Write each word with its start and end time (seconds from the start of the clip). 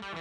Zdravíme 0.00 0.16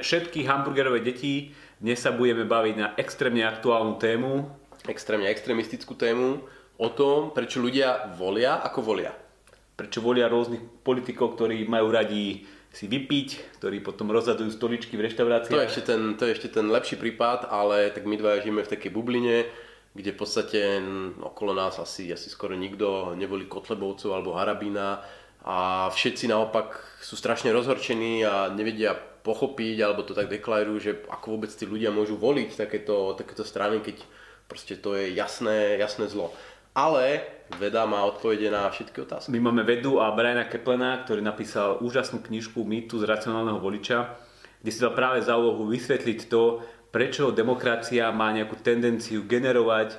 všetky 0.00 0.48
hamburgerové 0.48 1.04
deti. 1.04 1.52
Dnes 1.76 2.00
sa 2.00 2.16
budeme 2.16 2.48
baviť 2.48 2.74
na 2.80 2.96
extrémne 2.96 3.44
aktuálnu 3.44 4.00
tému. 4.00 4.48
Extrémne 4.88 5.28
extrémistickú 5.28 5.92
tému 5.92 6.40
o 6.80 6.88
tom, 6.96 7.36
prečo 7.36 7.60
ľudia 7.60 8.16
volia, 8.16 8.64
ako 8.64 8.80
volia. 8.80 9.12
Prečo 9.76 10.00
volia 10.00 10.32
rôznych 10.32 10.64
politikov, 10.80 11.36
ktorí 11.36 11.68
majú 11.68 11.92
radi 11.92 12.48
si 12.76 12.84
vypiť, 12.84 13.56
ktorí 13.56 13.80
potom 13.80 14.12
rozhadujú 14.12 14.52
stoličky 14.52 15.00
v 15.00 15.08
reštaurácii. 15.08 15.48
To 15.48 15.64
je, 15.64 15.68
ešte 15.72 15.84
ten, 15.88 16.00
to 16.20 16.28
je 16.28 16.36
ešte 16.36 16.48
ten 16.52 16.68
lepší 16.68 17.00
prípad, 17.00 17.48
ale 17.48 17.88
tak 17.88 18.04
my 18.04 18.20
dva 18.20 18.36
žijeme 18.44 18.60
v 18.60 18.68
takej 18.68 18.92
bubline, 18.92 19.48
kde 19.96 20.12
v 20.12 20.18
podstate 20.20 20.60
okolo 21.24 21.56
nás 21.56 21.80
asi, 21.80 22.12
asi 22.12 22.28
skoro 22.28 22.52
nikto 22.52 23.16
nevolí 23.16 23.48
Kotlebovcov 23.48 24.12
alebo 24.12 24.36
Harabína 24.36 25.00
a 25.48 25.88
všetci 25.88 26.28
naopak 26.28 26.76
sú 27.00 27.16
strašne 27.16 27.48
rozhorčení 27.48 28.20
a 28.28 28.52
nevedia 28.52 28.92
pochopiť, 29.24 29.76
alebo 29.80 30.04
to 30.04 30.12
tak 30.12 30.28
deklarujú, 30.28 30.76
že 30.76 30.92
ako 31.08 31.40
vôbec 31.40 31.50
tí 31.50 31.64
ľudia 31.64 31.88
môžu 31.88 32.20
voliť 32.20 32.60
takéto, 32.60 33.16
takéto 33.16 33.42
strany, 33.42 33.80
keď 33.80 34.04
proste 34.46 34.76
to 34.76 34.92
je 34.94 35.16
jasné, 35.16 35.80
jasné 35.80 36.12
zlo. 36.12 36.30
Ale 36.76 37.24
veda 37.56 37.88
má 37.88 38.04
odpovede 38.04 38.52
na 38.52 38.68
všetky 38.68 39.08
otázky. 39.08 39.32
My 39.32 39.48
máme 39.48 39.64
vedu 39.64 39.96
a 39.96 40.12
Briana 40.12 40.44
Keplena, 40.44 41.00
ktorý 41.00 41.24
napísal 41.24 41.80
úžasnú 41.80 42.20
knižku 42.20 42.60
Mýtu 42.60 43.00
z 43.00 43.08
racionálneho 43.08 43.56
voliča, 43.56 44.12
kde 44.60 44.70
si 44.70 44.82
dal 44.84 44.92
práve 44.92 45.24
za 45.24 45.40
úlohu 45.40 45.64
vysvetliť 45.72 46.28
to, 46.28 46.60
prečo 46.92 47.32
demokracia 47.32 48.12
má 48.12 48.28
nejakú 48.36 48.60
tendenciu 48.60 49.24
generovať 49.24 49.96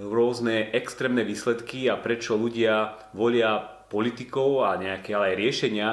rôzne 0.00 0.72
extrémne 0.72 1.22
výsledky 1.22 1.92
a 1.92 2.00
prečo 2.00 2.40
ľudia 2.40 2.96
volia 3.12 3.60
politikov 3.92 4.66
a 4.66 4.80
nejaké 4.80 5.14
ale 5.14 5.34
aj 5.34 5.40
riešenia, 5.40 5.88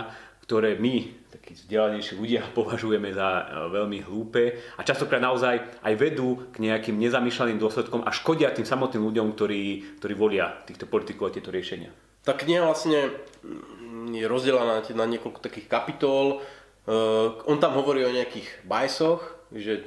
ktoré 0.48 0.80
my 0.80 1.21
takí 1.32 1.56
vzdelanejší 1.56 2.20
ľudia 2.20 2.42
považujeme 2.58 3.16
za 3.16 3.30
e, 3.30 3.44
veľmi 3.72 4.04
hlúpe 4.04 4.60
a 4.76 4.82
častokrát 4.84 5.24
naozaj 5.24 5.82
aj 5.82 5.94
vedú 5.96 6.52
k 6.52 6.68
nejakým 6.68 7.00
nezamýšľaným 7.00 7.58
dôsledkom 7.58 8.04
a 8.04 8.12
škodia 8.12 8.52
tým 8.52 8.68
samotným 8.68 9.08
ľuďom, 9.08 9.28
ktorí, 9.34 9.64
ktorí 10.04 10.14
volia 10.14 10.52
týchto 10.68 10.86
politikov 10.86 11.32
a 11.32 11.36
tieto 11.40 11.50
riešenia. 11.50 11.90
Tá 12.22 12.38
kniha 12.38 12.62
vlastne 12.62 13.10
mm, 13.42 14.14
je 14.14 14.26
rozdelená 14.30 14.84
na, 14.84 15.06
niekoľko 15.10 15.42
takých 15.42 15.66
kapitol. 15.66 16.46
Uh, 16.86 17.38
on 17.50 17.58
tam 17.58 17.74
hovorí 17.78 18.06
o 18.06 18.14
nejakých 18.14 18.66
bajsoch, 18.66 19.22
že 19.54 19.86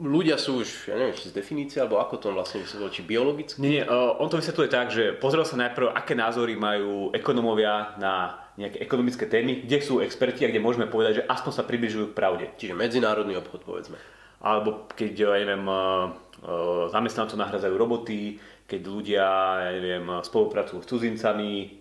ľudia 0.00 0.40
sú 0.40 0.64
už, 0.64 0.88
ja 0.88 0.96
neviem, 0.96 1.12
či 1.12 1.28
z 1.28 1.36
definície, 1.36 1.80
alebo 1.80 2.00
ako 2.00 2.16
to 2.16 2.28
on 2.32 2.36
vlastne 2.36 2.64
vysvetlil, 2.64 2.92
či 2.92 3.04
biologicky? 3.04 3.60
Nie, 3.60 3.70
nie, 3.80 3.84
uh, 3.84 4.16
on 4.16 4.28
to 4.32 4.40
vysvetľuje 4.40 4.68
tak, 4.72 4.88
že 4.92 5.16
pozrel 5.16 5.44
sa 5.44 5.60
najprv, 5.60 5.92
aké 5.92 6.16
názory 6.16 6.56
majú 6.56 7.12
ekonomovia 7.12 7.96
na 8.00 8.44
nejaké 8.60 8.78
ekonomické 8.84 9.24
témy, 9.24 9.64
kde 9.64 9.78
sú 9.80 10.04
experti 10.04 10.44
a 10.44 10.50
kde 10.52 10.60
môžeme 10.60 10.84
povedať, 10.84 11.24
že 11.24 11.26
aspoň 11.26 11.52
sa 11.56 11.64
približujú 11.64 12.12
k 12.12 12.16
pravde. 12.16 12.46
Čiže 12.60 12.76
medzinárodný 12.76 13.40
obchod, 13.40 13.64
povedzme. 13.64 13.96
Alebo 14.40 14.88
keď, 14.92 15.12
ja 15.16 15.36
neviem, 15.40 15.64
e, 15.64 15.72
e, 15.72 15.80
zamestnancov 16.92 17.40
nahradzajú 17.40 17.74
roboty, 17.76 18.36
keď 18.68 18.80
ľudia, 18.86 19.26
ja 19.66 19.70
neviem, 19.74 20.06
spolupracujú 20.20 20.84
s 20.84 20.88
cudzincami, 20.88 21.80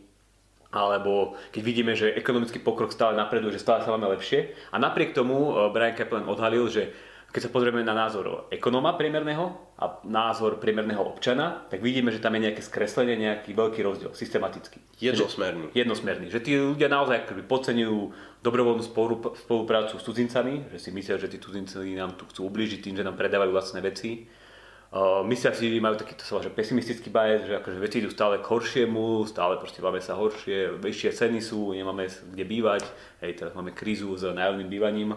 alebo 0.70 1.34
keď 1.50 1.62
vidíme, 1.66 1.94
že 1.98 2.14
ekonomický 2.14 2.62
pokrok 2.62 2.94
stále 2.94 3.18
napreduje, 3.18 3.58
že 3.58 3.64
stále 3.66 3.82
sa 3.82 3.90
máme 3.90 4.10
lepšie. 4.14 4.54
A 4.70 4.78
napriek 4.78 5.12
tomu 5.12 5.52
e, 5.52 5.52
Brian 5.76 5.98
Kaplan 5.98 6.30
odhalil, 6.30 6.70
že 6.72 6.96
keď 7.30 7.42
sa 7.46 7.54
pozrieme 7.54 7.86
na 7.86 7.94
názor 7.94 8.50
ekonóma 8.50 8.98
priemerného 8.98 9.78
a 9.78 10.02
názor 10.02 10.58
priemerného 10.58 11.06
občana, 11.06 11.70
tak 11.70 11.78
vidíme, 11.86 12.10
že 12.10 12.18
tam 12.18 12.34
je 12.34 12.50
nejaké 12.50 12.66
skreslenie, 12.66 13.22
nejaký 13.22 13.54
veľký 13.54 13.86
rozdiel, 13.86 14.12
systematický. 14.18 14.82
Jednosmerný. 14.98 15.70
Že, 15.70 15.78
jednosmerný. 15.78 16.26
Že 16.34 16.40
tí 16.42 16.52
ľudia 16.58 16.90
naozaj 16.90 17.30
podceňujú 17.46 17.98
dobrovoľnú 18.42 18.84
spoluprácu 19.46 20.02
s 20.02 20.04
cudzincami, 20.04 20.74
že 20.74 20.82
si 20.82 20.90
myslia, 20.90 21.22
že 21.22 21.30
tí 21.30 21.38
cudzinci 21.38 21.94
nám 21.94 22.18
tu 22.18 22.26
chcú 22.26 22.50
ublížiť 22.50 22.82
tým, 22.82 22.98
že 22.98 23.06
nám 23.06 23.14
predávajú 23.14 23.54
vlastné 23.54 23.86
veci. 23.86 24.26
Uh, 24.90 25.22
myslia 25.30 25.54
si, 25.54 25.70
majú 25.78 26.02
takýto 26.02 26.26
sa 26.26 26.42
že 26.42 26.50
pesimistický 26.50 27.14
bajet, 27.14 27.46
že 27.46 27.54
akože 27.62 27.78
veci 27.78 28.02
idú 28.02 28.10
stále 28.10 28.42
k 28.42 28.50
horšiemu, 28.50 29.22
stále 29.30 29.62
proste 29.62 29.86
máme 29.86 30.02
sa 30.02 30.18
horšie, 30.18 30.82
vyššie 30.82 31.14
ceny 31.14 31.46
sú, 31.46 31.78
nemáme 31.78 32.10
kde 32.10 32.42
bývať, 32.42 32.90
hej, 33.22 33.38
teraz 33.38 33.54
máme 33.54 33.70
krízu 33.70 34.18
s 34.18 34.26
nájomným 34.26 34.66
bývaním 34.66 35.14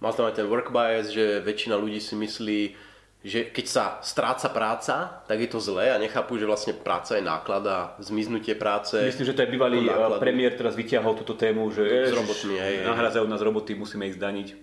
mal 0.00 0.12
tam 0.12 0.28
aj 0.28 0.36
ten 0.36 0.46
work 0.48 0.72
bias, 0.72 1.12
že 1.12 1.40
väčšina 1.40 1.76
ľudí 1.76 2.00
si 2.00 2.14
myslí, 2.16 2.60
že 3.26 3.50
keď 3.50 3.66
sa 3.66 3.84
stráca 4.06 4.46
práca, 4.54 4.94
tak 5.26 5.42
je 5.42 5.50
to 5.50 5.58
zlé 5.58 5.90
a 5.90 5.98
nechápu, 5.98 6.38
že 6.38 6.46
vlastne 6.46 6.76
práca 6.76 7.18
je 7.18 7.26
náklad 7.26 7.64
a 7.66 7.78
zmiznutie 7.98 8.54
práce. 8.54 8.94
Myslím, 8.94 9.26
že 9.26 9.34
to 9.34 9.42
je 9.42 9.50
bývalý 9.50 9.82
eh, 9.90 10.20
premiér 10.22 10.54
teraz 10.54 10.78
vyťahol 10.78 11.18
túto 11.18 11.34
tému, 11.34 11.66
že 11.74 12.12
z 12.12 12.14
robotmi, 12.14 12.54
hej, 12.54 12.74
nahradzajú 12.86 13.26
nás 13.26 13.42
roboty, 13.42 13.74
musíme 13.74 14.06
ich 14.06 14.14
zdaniť. 14.14 14.54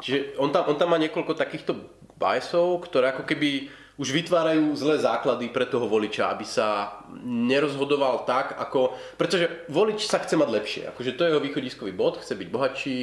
Čiže 0.00 0.40
on 0.40 0.50
tam, 0.50 0.72
on 0.72 0.76
tam 0.80 0.90
má 0.90 0.98
niekoľko 0.98 1.36
takýchto 1.36 1.76
biasov, 2.16 2.82
ktoré 2.88 3.14
ako 3.14 3.28
keby 3.28 3.68
už 3.94 4.10
vytvárajú 4.10 4.74
zlé 4.74 4.98
základy 4.98 5.54
pre 5.54 5.70
toho 5.70 5.86
voliča, 5.86 6.26
aby 6.34 6.42
sa 6.42 6.98
nerozhodoval 7.22 8.26
tak, 8.26 8.58
ako... 8.58 8.90
Pretože 9.14 9.70
volič 9.70 10.10
sa 10.10 10.18
chce 10.18 10.34
mať 10.34 10.48
lepšie. 10.50 10.82
Akože 10.90 11.14
to 11.14 11.22
je 11.22 11.30
jeho 11.30 11.38
východiskový 11.38 11.94
bod, 11.94 12.18
chce 12.18 12.34
byť 12.34 12.48
bohatší, 12.50 12.98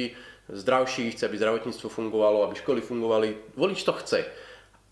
zdravší, 0.48 1.12
chce, 1.12 1.26
aby 1.26 1.38
zdravotníctvo 1.38 1.88
fungovalo, 1.88 2.42
aby 2.42 2.58
školy 2.58 2.80
fungovali. 2.80 3.54
Volič 3.54 3.84
to 3.86 3.92
chce. 3.92 4.26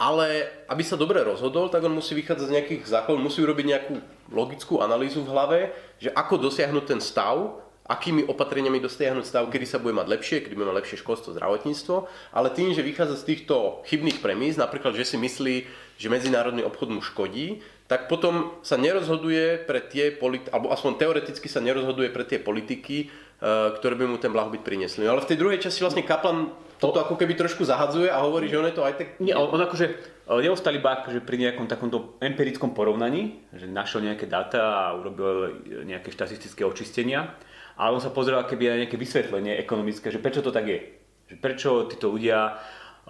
Ale 0.00 0.48
aby 0.70 0.80
sa 0.80 0.96
dobre 0.96 1.20
rozhodol, 1.20 1.68
tak 1.68 1.84
on 1.84 1.92
musí 1.92 2.16
vychádzať 2.16 2.46
z 2.48 2.54
nejakých 2.56 2.82
základov, 2.88 3.20
musí 3.20 3.44
urobiť 3.44 3.66
nejakú 3.68 3.94
logickú 4.32 4.80
analýzu 4.80 5.20
v 5.26 5.32
hlave, 5.32 5.58
že 6.00 6.08
ako 6.08 6.40
dosiahnuť 6.40 6.84
ten 6.88 7.00
stav, 7.04 7.60
akými 7.90 8.22
opatreniami 8.30 8.78
dosiahnuť 8.78 9.26
stav, 9.26 9.44
kedy 9.50 9.66
sa 9.66 9.82
bude 9.82 9.98
mať 9.98 10.06
lepšie, 10.06 10.46
kedy 10.46 10.54
bude 10.54 10.70
mať 10.70 10.78
lepšie 10.78 11.02
školstvo, 11.02 11.34
zdravotníctvo, 11.34 11.96
ale 12.30 12.48
tým, 12.54 12.70
že 12.70 12.86
vychádza 12.86 13.18
z 13.18 13.26
týchto 13.34 13.82
chybných 13.90 14.22
premís, 14.22 14.54
napríklad, 14.54 14.94
že 14.94 15.02
si 15.04 15.16
myslí, 15.18 15.66
že 15.98 16.06
medzinárodný 16.08 16.62
obchod 16.62 16.94
mu 16.94 17.02
škodí, 17.02 17.60
tak 17.90 18.06
potom 18.06 18.54
sa 18.62 18.78
nerozhoduje 18.78 19.66
pre 19.66 19.82
tie 19.82 20.14
politi- 20.14 20.46
alebo 20.54 20.70
aspoň 20.70 21.02
teoreticky 21.02 21.50
sa 21.50 21.58
nerozhoduje 21.58 22.14
pre 22.14 22.22
tie 22.22 22.38
politiky, 22.38 23.10
ktoré 23.40 23.96
by 23.96 24.04
mu 24.04 24.20
ten 24.20 24.30
blahobyt 24.30 24.60
priniesli. 24.60 25.08
Ale 25.08 25.24
v 25.24 25.28
tej 25.32 25.40
druhej 25.40 25.64
časti 25.64 25.80
vlastne 25.80 26.04
Kaplan 26.04 26.52
toto 26.80 26.96
ako 26.96 27.20
keby 27.20 27.36
trošku 27.36 27.64
zahadzuje 27.68 28.08
a 28.08 28.24
hovorí, 28.24 28.48
že 28.48 28.56
on 28.56 28.66
je 28.68 28.76
to 28.76 28.82
aj 28.82 28.94
tak... 28.96 29.08
Nie, 29.20 29.36
on 29.36 29.60
akože 29.60 29.86
eh, 29.86 30.40
neostal 30.40 30.72
iba 30.72 31.04
akože 31.04 31.20
pri 31.20 31.36
nejakom 31.36 31.68
takomto 31.68 32.16
empirickom 32.24 32.72
porovnaní, 32.72 33.52
že 33.52 33.68
našiel 33.68 34.08
nejaké 34.08 34.24
dáta 34.24 34.60
a 34.60 34.82
urobil 34.96 35.60
nejaké 35.84 36.08
štatistické 36.08 36.64
očistenia, 36.64 37.36
ale 37.76 37.96
on 37.96 38.02
sa 38.02 38.08
pozrel 38.08 38.40
keby 38.48 38.72
na 38.72 38.76
nejaké 38.84 38.96
vysvetlenie 38.96 39.60
ekonomické, 39.60 40.08
že 40.08 40.24
prečo 40.24 40.40
to 40.40 40.48
tak 40.48 40.64
je. 40.68 40.80
Že 41.28 41.36
prečo 41.36 41.70
títo 41.86 42.08
ľudia 42.10 42.56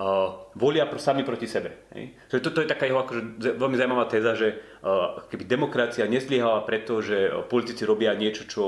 uh, 0.00 0.48
volia 0.56 0.88
pro, 0.88 0.96
sami 0.96 1.22
proti 1.22 1.44
sebe. 1.44 1.92
Hej? 1.92 2.16
Že 2.32 2.40
toto 2.40 2.58
je 2.64 2.72
taká 2.72 2.88
jeho 2.88 3.04
akože, 3.04 3.20
veľmi 3.60 3.76
zaujímavá 3.76 4.08
téza, 4.08 4.32
že 4.32 4.56
uh, 4.80 5.20
keby 5.28 5.44
demokracia 5.44 6.08
nezliehala 6.08 6.64
preto, 6.64 7.04
že 7.04 7.28
politici 7.52 7.84
robia 7.84 8.16
niečo, 8.16 8.48
čo 8.48 8.64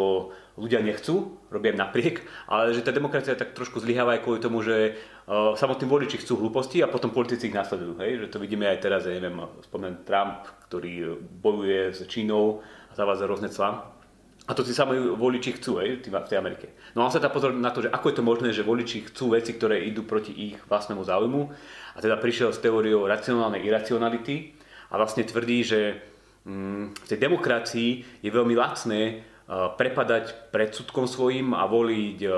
ľudia 0.60 0.84
nechcú, 0.84 1.40
robia 1.48 1.72
napriek, 1.72 2.20
ale 2.44 2.76
že 2.76 2.84
tá 2.84 2.92
demokracia 2.92 3.32
tak 3.32 3.56
trošku 3.56 3.80
zlyháva 3.80 4.20
aj 4.20 4.22
kvôli 4.28 4.44
tomu, 4.44 4.60
že 4.60 5.00
uh, 5.24 5.56
samotní 5.56 5.88
voliči 5.88 6.20
chcú 6.20 6.36
hlúposti 6.36 6.84
a 6.84 6.92
potom 6.92 7.08
politici 7.08 7.48
ich 7.48 7.56
nasledujú. 7.56 7.96
Hej? 8.04 8.28
Že 8.28 8.36
to 8.36 8.38
vidíme 8.38 8.68
aj 8.68 8.84
teraz, 8.84 9.08
ja 9.08 9.16
neviem, 9.16 9.40
spomen 9.64 10.04
Trump, 10.04 10.44
ktorý 10.68 11.16
bojuje 11.40 11.96
s 11.96 12.04
Čínou 12.04 12.60
a 12.60 12.92
zavádza 12.92 13.24
rôzne 13.24 13.48
clá. 13.48 13.88
A 14.50 14.58
to 14.58 14.66
si 14.66 14.74
sami 14.74 14.98
voliči 14.98 15.54
chcú 15.54 15.78
hej, 15.78 16.02
v 16.02 16.10
tej 16.26 16.38
Amerike. 16.38 16.74
No 16.98 17.06
a 17.06 17.14
sa 17.14 17.22
teda 17.22 17.30
pozrel 17.30 17.54
na 17.54 17.70
to, 17.70 17.86
že 17.86 17.94
ako 17.94 18.10
je 18.10 18.16
to 18.18 18.24
možné, 18.26 18.48
že 18.50 18.66
voliči 18.66 19.06
chcú 19.06 19.38
veci, 19.38 19.54
ktoré 19.54 19.86
idú 19.86 20.02
proti 20.02 20.34
ich 20.34 20.58
vlastnému 20.66 21.06
záujmu. 21.06 21.42
A 21.94 21.98
teda 22.02 22.18
prišiel 22.18 22.50
s 22.50 22.58
teóriou 22.58 23.06
racionálnej 23.06 23.62
iracionality 23.62 24.58
a 24.90 24.98
vlastne 24.98 25.22
tvrdí, 25.22 25.62
že 25.62 25.80
mm, 26.42 26.84
v 26.90 27.06
tej 27.06 27.18
demokracii 27.22 27.90
je 28.18 28.30
veľmi 28.34 28.58
lacné 28.58 29.22
uh, 29.22 29.78
prepadať 29.78 30.50
predsudkom 30.50 31.06
svojim 31.06 31.54
a 31.54 31.62
voliť 31.70 32.18
uh, 32.26 32.34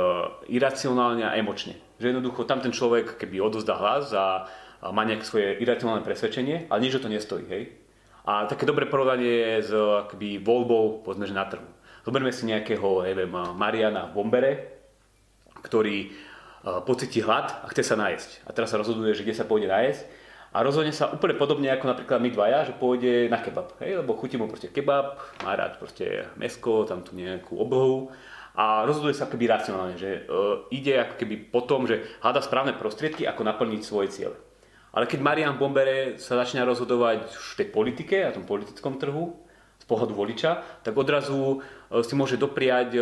iracionálne 0.53 1.25
a 1.25 1.41
emočne. 1.41 1.81
Že 1.97 2.13
jednoducho 2.13 2.45
tam 2.45 2.61
ten 2.61 2.77
človek, 2.77 3.17
keby 3.17 3.41
odozdá 3.41 3.81
hlas 3.81 4.13
a, 4.13 4.45
má 4.93 5.07
nejaké 5.09 5.25
svoje 5.25 5.57
iracionálne 5.65 6.05
presvedčenie, 6.05 6.69
ale 6.69 6.83
nič 6.85 7.01
to 7.01 7.09
nestojí. 7.09 7.49
Hej? 7.49 7.73
A 8.29 8.45
také 8.45 8.69
dobré 8.69 8.85
porovnanie 8.85 9.57
je 9.57 9.57
s 9.69 9.73
akby, 9.73 10.41
voľbou, 10.45 11.01
povedzme, 11.01 11.25
že 11.25 11.37
na 11.37 11.49
trhu. 11.49 11.65
Zoberme 12.05 12.31
si 12.31 12.45
nejakého, 12.45 13.03
neviem, 13.09 13.33
Mariana 13.57 14.13
v 14.13 14.15
Bombere, 14.15 14.53
ktorý 15.65 16.13
pocíti 16.85 17.21
hlad 17.21 17.65
a 17.65 17.67
chce 17.73 17.93
sa 17.93 17.97
nájsť. 17.97 18.49
A 18.49 18.51
teraz 18.53 18.73
sa 18.73 18.81
rozhoduje, 18.81 19.17
že 19.17 19.25
kde 19.25 19.37
sa 19.37 19.49
pôjde 19.49 19.69
nájsť. 19.69 20.03
A 20.55 20.63
rozhodne 20.63 20.95
sa 20.95 21.11
úplne 21.11 21.35
podobne 21.35 21.67
ako 21.75 21.91
napríklad 21.91 22.23
my 22.23 22.31
dvaja, 22.31 22.71
že 22.71 22.79
pôjde 22.79 23.27
na 23.27 23.43
kebab. 23.43 23.75
Hej? 23.83 24.05
Lebo 24.05 24.15
chutí 24.15 24.39
mu 24.39 24.47
proste 24.47 24.71
kebab, 24.71 25.19
má 25.43 25.53
rád 25.59 25.83
proste 25.83 26.31
mesko, 26.39 26.87
tam 26.87 27.03
tu 27.03 27.19
nejakú 27.19 27.59
oblohu 27.59 28.15
a 28.55 28.87
rozhoduje 28.87 29.19
sa 29.19 29.27
akoby 29.27 29.51
racionálne, 29.51 29.99
že 29.99 30.31
uh, 30.31 30.63
ide 30.71 31.03
ako 31.03 31.15
keby 31.19 31.51
po 31.51 31.67
tom, 31.67 31.91
že 31.91 32.07
hľada 32.23 32.39
správne 32.39 32.79
prostriedky, 32.79 33.27
ako 33.27 33.43
naplniť 33.43 33.83
svoje 33.83 34.15
ciele. 34.15 34.39
Ale 34.95 35.11
keď 35.11 35.27
Marian 35.27 35.59
Bombere 35.59 36.23
sa 36.23 36.39
začne 36.39 36.63
rozhodovať 36.63 37.35
v 37.35 37.53
tej 37.59 37.69
politike 37.75 38.23
a 38.23 38.31
tom 38.31 38.47
politickom 38.47 38.95
trhu, 39.03 39.35
pohľadu 39.85 40.17
voliča, 40.17 40.83
tak 40.83 40.97
odrazu 40.97 41.61
e, 41.61 42.01
si 42.01 42.17
môže 42.17 42.41
dopriať 42.41 42.91
e, 42.97 43.01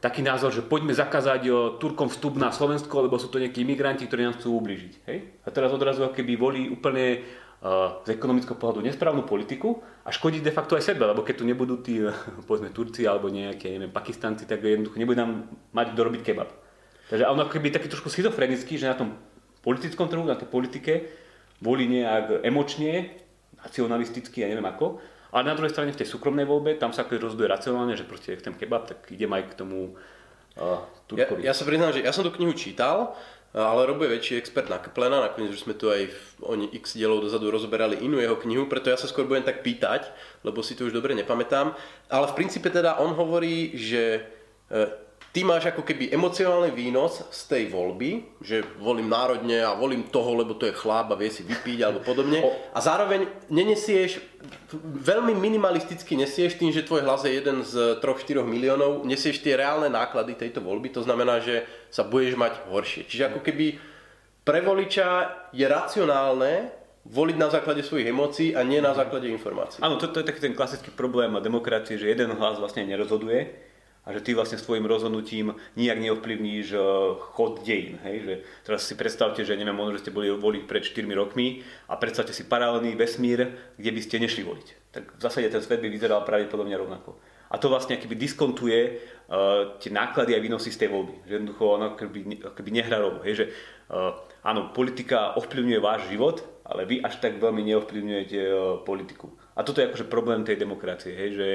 taký 0.00 0.24
názor, 0.24 0.52
že 0.52 0.64
poďme 0.64 0.96
zakázať 0.96 1.42
e, 1.44 1.50
Turkom 1.76 2.08
vstup 2.08 2.40
na 2.40 2.48
Slovensko, 2.48 3.04
lebo 3.04 3.20
sú 3.20 3.28
to 3.28 3.40
nejakí 3.40 3.60
imigranti, 3.60 4.08
ktorí 4.08 4.24
nám 4.24 4.36
chcú 4.40 4.56
ubližiť. 4.56 4.92
Hej? 5.08 5.18
A 5.44 5.48
teraz 5.52 5.70
odrazu 5.70 6.08
keby 6.08 6.32
volí 6.36 6.62
úplne 6.72 7.22
z 8.02 8.18
ekonomického 8.18 8.58
pohľadu 8.58 8.82
nesprávnu 8.82 9.22
politiku 9.22 9.78
a 10.02 10.10
škodí 10.10 10.42
de 10.42 10.50
facto 10.50 10.74
aj 10.74 10.82
sebe, 10.82 11.06
lebo 11.06 11.22
keď 11.22 11.34
tu 11.38 11.44
nebudú 11.46 11.78
tí, 11.78 12.02
povedzme, 12.50 12.74
Turci 12.74 13.06
alebo 13.06 13.30
nejaké, 13.30 13.78
neviem, 13.78 13.94
Pakistanci, 13.94 14.50
tak 14.50 14.66
jednoducho 14.66 14.98
nebude 14.98 15.22
nám 15.22 15.46
mať 15.70 15.94
dorobiť 15.94 16.26
kebab. 16.26 16.50
Takže 17.06 17.22
on 17.22 17.38
ako 17.38 17.54
keby 17.54 17.70
taký 17.70 17.86
trošku 17.86 18.10
schizofrenický, 18.10 18.82
že 18.82 18.90
na 18.90 18.98
tom 18.98 19.14
politickom 19.62 20.10
trhu, 20.10 20.26
na 20.26 20.34
tej 20.34 20.50
politike 20.50 21.06
volí 21.62 21.86
nejak 21.86 22.42
emočne, 22.42 23.14
nacionalisticky, 23.62 24.42
ja 24.42 24.50
neviem 24.50 24.66
ako, 24.66 24.98
ale 25.32 25.42
na 25.48 25.56
druhej 25.56 25.72
strane 25.72 25.96
v 25.96 26.00
tej 26.04 26.08
súkromnej 26.12 26.44
voľbe, 26.44 26.76
tam 26.76 26.92
sa 26.92 27.08
akože 27.08 27.24
rozhoduje 27.24 27.48
racionálne, 27.48 27.96
že 27.96 28.04
proste 28.04 28.36
chcem 28.36 28.52
kebab, 28.52 28.84
tak 28.84 29.08
idem 29.08 29.32
aj 29.32 29.56
k 29.56 29.58
tomu 29.58 29.96
uh, 29.96 30.84
Turkovi. 31.08 31.40
Ja, 31.40 31.50
ja 31.50 31.54
sa 31.56 31.64
priznám, 31.64 31.96
že 31.96 32.04
ja 32.04 32.12
som 32.12 32.22
tú 32.22 32.30
knihu 32.36 32.52
čítal, 32.52 33.16
ale 33.52 33.84
Robo 33.84 34.08
je 34.08 34.16
väčší 34.16 34.40
expert 34.40 34.72
na 34.72 34.80
Kaplena, 34.80 35.20
nakoniec 35.20 35.52
už 35.52 35.68
sme 35.68 35.76
tu 35.76 35.92
aj 35.92 36.08
v, 36.08 36.20
oni 36.48 36.72
x 36.72 36.96
dielov 36.96 37.20
dozadu 37.20 37.52
rozoberali 37.52 38.00
inú 38.00 38.16
jeho 38.16 38.40
knihu, 38.40 38.64
preto 38.64 38.88
ja 38.88 38.96
sa 38.96 39.04
skôr 39.04 39.28
budem 39.28 39.44
tak 39.44 39.60
pýtať, 39.60 40.08
lebo 40.40 40.64
si 40.64 40.72
to 40.72 40.88
už 40.88 40.96
dobre 40.96 41.12
nepamätám. 41.12 41.76
Ale 42.08 42.26
v 42.32 42.36
princípe 42.36 42.72
teda 42.72 42.96
on 42.96 43.12
hovorí, 43.12 43.76
že 43.76 44.24
e, 44.72 44.88
ty 45.32 45.48
máš 45.48 45.72
ako 45.72 45.80
keby 45.80 46.12
emocionálny 46.12 46.76
výnos 46.76 47.24
z 47.32 47.40
tej 47.48 47.64
voľby, 47.72 48.40
že 48.44 48.60
volím 48.76 49.08
národne 49.08 49.64
a 49.64 49.72
volím 49.72 50.12
toho, 50.12 50.36
lebo 50.36 50.52
to 50.52 50.68
je 50.68 50.76
chláp 50.76 51.08
a 51.08 51.16
vie 51.16 51.32
si 51.32 51.40
vypiť 51.40 51.78
alebo 51.80 52.04
podobne. 52.04 52.44
A 52.76 52.78
zároveň 52.84 53.24
nenesieš, 53.48 54.20
veľmi 54.84 55.32
minimalisticky 55.32 56.20
nesieš 56.20 56.60
tým, 56.60 56.68
že 56.68 56.84
tvoj 56.84 57.08
hlas 57.08 57.24
je 57.24 57.32
jeden 57.32 57.64
z 57.64 57.96
3-4 58.04 58.44
miliónov, 58.44 59.08
nesieš 59.08 59.40
tie 59.40 59.56
reálne 59.56 59.88
náklady 59.88 60.36
tejto 60.36 60.60
voľby, 60.60 60.92
to 60.92 61.00
znamená, 61.00 61.40
že 61.40 61.64
sa 61.88 62.04
budeš 62.04 62.36
mať 62.36 62.68
horšie. 62.68 63.08
Čiže 63.08 63.32
ako 63.32 63.40
keby 63.40 63.80
pre 64.44 64.60
voliča 64.60 65.32
je 65.56 65.64
racionálne 65.64 66.82
voliť 67.02 67.36
na 67.40 67.48
základe 67.50 67.82
svojich 67.82 68.14
emócií 68.14 68.54
a 68.54 68.62
nie 68.62 68.78
na 68.78 68.94
základe 68.94 69.26
informácií. 69.26 69.82
Áno, 69.82 69.98
toto 69.98 70.22
je 70.22 70.28
taký 70.28 70.38
ten 70.44 70.54
klasický 70.54 70.94
problém 70.94 71.34
demokracie, 71.42 71.98
že 71.98 72.12
jeden 72.12 72.30
hlas 72.36 72.62
vlastne 72.62 72.86
nerozhoduje, 72.86 73.71
a 74.02 74.10
že 74.10 74.20
ty 74.20 74.34
vlastne 74.34 74.58
svojim 74.58 74.82
rozhodnutím 74.82 75.54
nijak 75.78 75.98
neovplyvníš 76.02 76.66
eh, 76.74 76.82
chod 77.38 77.62
dejín. 77.62 78.02
Hej? 78.02 78.16
Že 78.26 78.34
teraz 78.66 78.80
si 78.86 78.94
predstavte, 78.98 79.46
že 79.46 79.54
neviem, 79.54 79.74
možno, 79.74 79.94
že 79.94 80.08
ste 80.08 80.16
boli 80.16 80.26
voliť 80.30 80.62
pred 80.66 80.82
4 80.82 81.06
rokmi 81.14 81.62
a 81.86 81.94
predstavte 81.94 82.34
si 82.34 82.50
paralelný 82.50 82.98
vesmír, 82.98 83.54
kde 83.78 83.90
by 83.94 84.00
ste 84.02 84.18
nešli 84.18 84.42
voliť. 84.42 84.68
Tak 84.90 85.04
v 85.16 85.20
zásade 85.22 85.46
ten 85.48 85.62
svet 85.62 85.78
by 85.78 85.88
vyzeral 85.88 86.26
pravdepodobne 86.26 86.74
rovnako. 86.74 87.16
A 87.52 87.60
to 87.60 87.68
vlastne 87.68 88.00
akoby 88.00 88.16
diskontuje 88.16 88.80
uh, 88.96 89.76
tie 89.76 89.92
náklady 89.92 90.32
a 90.32 90.40
výnosy 90.40 90.72
z 90.72 90.84
tej 90.84 90.88
voľby. 90.88 91.20
Že 91.28 91.32
jednoducho 91.36 91.64
ono 91.68 91.84
akoby, 91.92 92.20
akoby 92.48 92.70
nehrá 92.72 92.96
rolu. 92.96 93.20
Hej? 93.28 93.44
Že, 93.44 93.46
uh, 93.92 94.16
áno, 94.40 94.72
politika 94.72 95.36
ovplyvňuje 95.36 95.80
váš 95.84 96.08
život, 96.08 96.40
ale 96.64 96.88
vy 96.88 97.04
až 97.04 97.20
tak 97.20 97.36
veľmi 97.36 97.60
neovplyvňujete 97.60 98.40
uh, 98.40 98.80
politiku. 98.88 99.36
A 99.52 99.68
toto 99.68 99.84
je 99.84 99.88
akože 99.92 100.08
problém 100.08 100.48
tej 100.48 100.56
demokracie. 100.56 101.12
Hej? 101.12 101.28
Že 101.36 101.48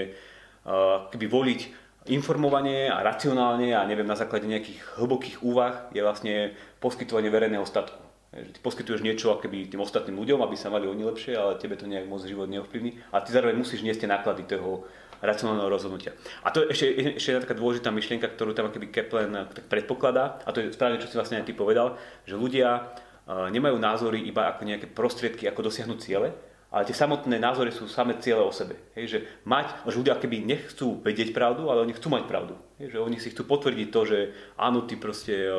uh, 0.69 1.09
keby 1.09 1.25
voliť 1.33 1.61
informovanie 2.09 2.91
a 2.91 3.03
racionálne 3.03 3.75
a 3.75 3.83
neviem, 3.83 4.07
na 4.07 4.15
základe 4.15 4.47
nejakých 4.47 4.99
hlbokých 4.99 5.43
úvah 5.43 5.87
je 5.91 6.01
vlastne 6.01 6.33
poskytovanie 6.79 7.31
verejného 7.31 7.63
statku. 7.67 7.99
Že 8.35 8.53
ty 8.53 8.59
poskytuješ 8.59 9.01
niečo 9.01 9.31
akoby 9.33 9.71
tým 9.71 9.81
ostatným 9.81 10.19
ľuďom, 10.19 10.43
aby 10.43 10.55
sa 10.59 10.67
mali 10.67 10.85
oni 10.85 11.03
lepšie, 11.07 11.33
ale 11.33 11.57
tebe 11.57 11.79
to 11.79 11.87
nejak 11.87 12.05
moc 12.11 12.21
život 12.27 12.51
neovplyvní. 12.51 13.15
A 13.15 13.23
ty 13.23 13.31
zároveň 13.31 13.55
musíš 13.55 13.81
niesť 13.81 14.03
tie 14.03 14.11
náklady 14.11 14.43
toho 14.45 14.83
racionálneho 15.17 15.65
rozhodnutia. 15.71 16.13
A 16.45 16.53
to 16.53 16.61
je 16.61 16.77
ešte, 16.77 16.85
ešte 17.17 17.29
jedna 17.33 17.41
taká 17.41 17.57
dôležitá 17.57 17.89
myšlienka, 17.89 18.29
ktorú 18.29 18.53
tam 18.53 18.69
akoby 18.69 18.93
Kaplan 18.93 19.49
tak 19.49 19.65
predpokladá, 19.65 20.43
a 20.45 20.53
to 20.53 20.61
je 20.61 20.75
správne, 20.75 21.01
čo 21.01 21.09
si 21.09 21.17
vlastne 21.17 21.41
aj 21.41 21.49
ty 21.49 21.57
povedal, 21.57 21.97
že 22.29 22.37
ľudia 22.37 22.93
nemajú 23.27 23.75
názory 23.81 24.23
iba 24.23 24.47
ako 24.53 24.63
nejaké 24.63 24.87
prostriedky, 24.87 25.49
ako 25.49 25.67
dosiahnuť 25.67 25.99
ciele, 25.99 26.31
ale 26.67 26.83
tie 26.83 26.95
samotné 26.95 27.39
názory 27.39 27.71
sú 27.71 27.87
samé 27.87 28.19
ciele 28.19 28.43
o 28.43 28.51
sebe. 28.51 28.75
Hej, 28.99 29.05
že 29.07 29.19
mať, 29.47 29.87
že 29.87 29.99
ľudia 30.03 30.19
keby 30.19 30.43
nechcú 30.43 30.99
vedieť 30.99 31.31
pravdu, 31.31 31.71
ale 31.71 31.87
oni 31.87 31.95
chcú 31.95 32.11
mať 32.11 32.27
pravdu. 32.27 32.59
Hej, 32.83 32.91
že 32.91 32.99
oni 32.99 33.17
si 33.23 33.31
chcú 33.31 33.47
potvrdiť 33.47 33.87
to, 33.87 34.01
že 34.03 34.19
áno, 34.59 34.83
tí 34.83 34.99
proste 34.99 35.47
e, 35.47 35.51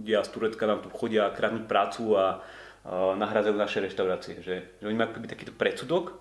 ľudia 0.00 0.24
z 0.24 0.32
Turecka 0.32 0.64
nám 0.64 0.80
tu 0.80 0.88
chodia 0.88 1.28
kradnúť 1.36 1.68
prácu 1.68 2.16
a, 2.16 2.40
a 2.88 3.12
nahradzajú 3.12 3.60
naše 3.60 3.84
reštaurácie. 3.84 4.40
Že, 4.40 4.80
že 4.80 4.84
oni 4.88 4.96
majú 4.96 5.20
keby 5.20 5.28
takýto 5.28 5.52
predsudok 5.52 6.16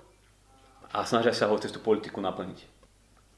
a 0.91 1.07
snažia 1.07 1.31
sa 1.31 1.47
ho 1.47 1.55
cez 1.55 1.71
tú 1.71 1.79
politiku 1.79 2.19
naplniť. 2.19 2.67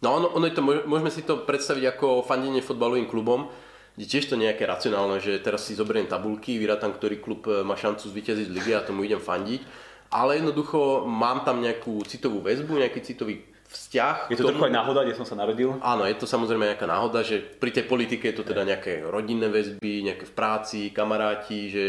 No 0.02 0.18
ono, 0.18 0.34
ono 0.34 0.50
je 0.50 0.58
to, 0.58 0.66
môžeme 0.66 1.14
si 1.14 1.22
to 1.22 1.46
predstaviť 1.46 1.86
ako 1.94 2.26
fandenie 2.26 2.66
fotbalovým 2.66 3.06
klubom, 3.06 3.52
kde 3.94 4.10
tiež 4.10 4.32
to 4.32 4.40
nejaké 4.40 4.64
racionálne, 4.64 5.20
že 5.22 5.44
teraz 5.44 5.68
si 5.68 5.76
zoberiem 5.76 6.08
tabulky, 6.08 6.56
vyrátam, 6.58 6.98
ktorý 6.98 7.22
klub 7.22 7.46
e, 7.46 7.62
má 7.62 7.78
šancu 7.78 8.10
zvíťaziť 8.10 8.48
v 8.50 8.56
lige 8.58 8.74
a 8.74 8.82
tomu 8.82 9.06
idem 9.06 9.22
fandiť 9.22 9.89
ale 10.10 10.42
jednoducho 10.42 11.06
mám 11.06 11.46
tam 11.46 11.62
nejakú 11.62 12.02
citovú 12.06 12.42
väzbu, 12.42 12.82
nejaký 12.82 13.02
citový 13.06 13.46
vzťah. 13.70 14.34
Je 14.34 14.38
to 14.38 14.50
tomu... 14.50 14.58
trochu 14.58 14.68
aj 14.74 14.76
náhoda, 14.82 15.06
kde 15.06 15.14
som 15.14 15.30
sa 15.30 15.38
narodil? 15.38 15.78
Áno, 15.86 16.04
je 16.10 16.18
to 16.18 16.26
samozrejme 16.26 16.74
nejaká 16.74 16.90
náhoda, 16.90 17.22
že 17.22 17.38
pri 17.38 17.70
tej 17.70 17.86
politike 17.86 18.34
je 18.34 18.42
to 18.42 18.44
teda 18.44 18.66
nejaké 18.66 19.06
rodinné 19.06 19.46
väzby, 19.46 20.10
nejaké 20.10 20.26
v 20.26 20.34
práci, 20.34 20.90
kamaráti, 20.90 21.70
že 21.70 21.84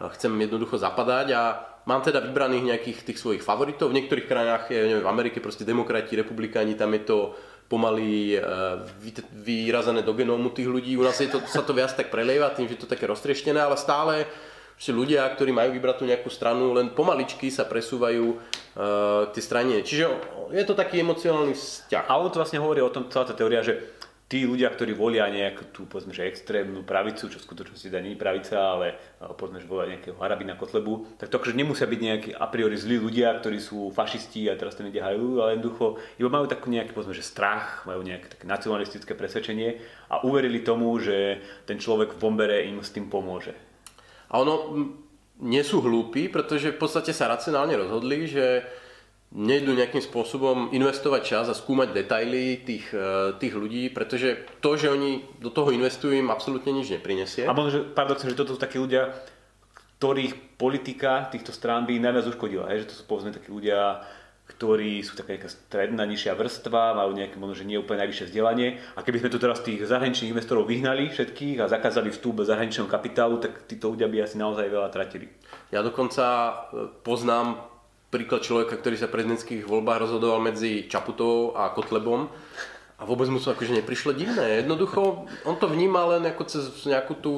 chcem 0.00 0.32
jednoducho 0.40 0.80
zapadať 0.80 1.26
a 1.36 1.42
mám 1.84 2.00
teda 2.00 2.24
vybraných 2.24 2.72
nejakých 2.72 2.98
tých 3.12 3.18
svojich 3.20 3.44
favoritov. 3.44 3.92
V 3.92 3.98
niektorých 4.00 4.24
krajinách, 4.24 4.72
ja 4.72 4.88
neviem, 4.88 5.04
v 5.04 5.12
Amerike 5.12 5.44
proste 5.44 5.68
demokrati, 5.68 6.16
republikáni, 6.16 6.80
tam 6.80 6.96
je 6.96 7.02
to 7.04 7.18
pomaly 7.68 8.32
uh, 8.40 8.80
vyrazené 9.44 10.00
do 10.00 10.16
genómu 10.16 10.48
tých 10.56 10.64
ľudí. 10.64 10.96
U 10.96 11.04
nás 11.04 11.20
je 11.20 11.28
to, 11.28 11.44
sa 11.44 11.60
to 11.60 11.76
viac 11.76 11.92
tak 11.92 12.08
prelieva 12.08 12.48
tým, 12.56 12.64
že 12.64 12.80
je 12.80 12.82
to 12.88 12.92
také 12.92 13.04
roztrieštené, 13.04 13.60
ale 13.60 13.76
stále 13.76 14.24
že 14.78 14.94
ľudia, 14.94 15.26
ktorí 15.26 15.50
majú 15.50 15.74
vybrať 15.74 15.96
tú 15.98 16.04
nejakú 16.06 16.30
stranu, 16.30 16.70
len 16.70 16.94
pomaličky 16.94 17.50
sa 17.50 17.66
presúvajú 17.66 18.38
uh, 18.38 19.26
tie 19.34 19.42
strany. 19.42 19.82
Čiže 19.82 20.04
je 20.54 20.64
to 20.64 20.78
taký 20.78 21.02
emocionálny 21.02 21.52
vzťah. 21.52 22.06
A 22.06 22.14
on 22.14 22.30
to 22.30 22.38
vlastne 22.38 22.62
hovorí 22.62 22.78
o 22.78 22.94
tom, 22.94 23.10
celá 23.10 23.26
tá 23.26 23.34
teória, 23.34 23.58
že 23.58 23.98
tí 24.30 24.44
ľudia, 24.46 24.70
ktorí 24.70 24.94
volia 24.94 25.26
nejakú 25.26 25.72
tú, 25.74 25.88
povedzme, 25.88 26.14
že 26.14 26.30
extrémnu 26.30 26.84
pravicu, 26.86 27.26
čo 27.26 27.40
v 27.40 27.46
skutočnosti 27.48 27.88
dá 27.90 27.98
nie 27.98 28.14
je 28.14 28.22
pravica, 28.22 28.54
ale 28.54 28.94
uh, 29.18 29.34
povedzme, 29.34 29.58
že 29.58 29.66
volia 29.66 29.98
nejakého 29.98 30.14
Harabina 30.22 30.54
Kotlebu, 30.54 31.18
tak 31.18 31.26
to 31.26 31.42
akože 31.42 31.58
nemusia 31.58 31.90
byť 31.90 32.00
nejakí 32.00 32.30
a 32.38 32.46
priori 32.46 32.78
zlí 32.78 33.02
ľudia, 33.02 33.34
ktorí 33.34 33.58
sú 33.58 33.90
fašisti 33.90 34.46
a 34.46 34.54
teraz 34.54 34.78
to 34.78 34.86
ide 34.86 35.02
hajlujú, 35.02 35.42
ale 35.42 35.58
jednoducho 35.58 35.98
iba 36.22 36.30
majú 36.30 36.46
takú 36.46 36.70
nejaký, 36.70 36.94
povedzme, 36.94 37.18
že 37.18 37.26
strach, 37.26 37.82
majú 37.82 38.06
nejaké 38.06 38.30
také 38.30 38.46
nacionalistické 38.46 39.18
presvedčenie 39.18 39.82
a 40.06 40.22
uverili 40.22 40.62
tomu, 40.62 40.94
že 41.02 41.42
ten 41.66 41.82
človek 41.82 42.14
v 42.14 42.20
bombere 42.22 42.62
im 42.62 42.78
s 42.78 42.94
tým 42.94 43.10
pomôže. 43.10 43.67
A 44.28 44.40
ono 44.40 44.54
nie 45.38 45.62
sú 45.62 45.78
hlúpi, 45.78 46.26
pretože 46.28 46.74
v 46.74 46.80
podstate 46.80 47.14
sa 47.14 47.30
racionálne 47.30 47.78
rozhodli, 47.78 48.26
že 48.26 48.66
nejdu 49.28 49.76
nejakým 49.76 50.00
spôsobom 50.00 50.72
investovať 50.72 51.22
čas 51.22 51.46
a 51.52 51.54
skúmať 51.54 51.92
detaily 51.92 52.64
tých, 52.64 52.88
e, 52.96 53.36
tých 53.36 53.52
ľudí, 53.52 53.92
pretože 53.92 54.48
to, 54.64 54.72
že 54.72 54.88
oni 54.88 55.20
do 55.36 55.52
toho 55.52 55.68
investujú, 55.68 56.16
im 56.16 56.32
absolútne 56.32 56.72
nič 56.72 56.88
neprinesie. 56.88 57.44
A 57.44 57.52
možno, 57.52 57.70
že 57.76 57.80
paradoxne, 57.92 58.32
že 58.32 58.38
toto 58.40 58.56
sú 58.56 58.60
takí 58.60 58.80
ľudia, 58.80 59.12
ktorých 60.00 60.56
politika 60.56 61.28
týchto 61.28 61.52
strán 61.52 61.84
by 61.84 62.00
najviac 62.00 62.24
uškodila. 62.24 62.72
Hej? 62.72 62.86
Že 62.86 62.88
to 62.88 62.94
sú 62.96 63.02
povedzme 63.04 63.36
takí 63.36 63.52
ľudia, 63.52 64.00
ktorí 64.48 65.04
sú 65.04 65.12
taká 65.12 65.36
nejaká 65.36 65.52
stredná, 65.52 66.08
nižšia 66.08 66.32
vrstva, 66.32 66.96
majú 66.96 67.12
nejaké 67.12 67.36
možno, 67.36 67.62
že 67.62 67.68
nie 67.68 67.76
úplne 67.76 68.02
najvyššie 68.02 68.32
vzdelanie. 68.32 68.80
A 68.96 69.04
keby 69.04 69.20
sme 69.20 69.32
tu 69.32 69.36
teraz 69.36 69.60
tých 69.60 69.84
zahraničných 69.84 70.32
investorov 70.32 70.64
vyhnali 70.64 71.12
všetkých 71.12 71.60
a 71.60 71.70
zakázali 71.70 72.08
vstup 72.08 72.40
zahraničného 72.42 72.88
kapitálu, 72.88 73.38
tak 73.38 73.68
títo 73.68 73.92
ľudia 73.92 74.08
by 74.08 74.24
asi 74.24 74.40
naozaj 74.40 74.66
veľa 74.66 74.88
tratili. 74.88 75.28
Ja 75.68 75.84
dokonca 75.84 76.24
e, 76.24 76.52
poznám 77.04 77.60
príklad 78.08 78.40
človeka, 78.40 78.80
ktorý 78.80 78.96
sa 78.96 79.06
v 79.12 79.20
prezidentských 79.20 79.68
voľbách 79.68 80.08
rozhodoval 80.08 80.40
medzi 80.40 80.88
Čaputovou 80.88 81.52
a 81.52 81.68
Kotlebom 81.76 82.32
a 82.98 83.02
vôbec 83.04 83.28
mu 83.28 83.36
to 83.38 83.52
akože 83.52 83.84
neprišlo 83.84 84.16
divné. 84.16 84.64
Jednoducho, 84.64 85.28
on 85.44 85.56
to 85.60 85.68
vníma 85.68 86.18
len 86.18 86.24
ako 86.24 86.42
cez 86.48 86.72
nejakú 86.88 87.14
tú 87.20 87.32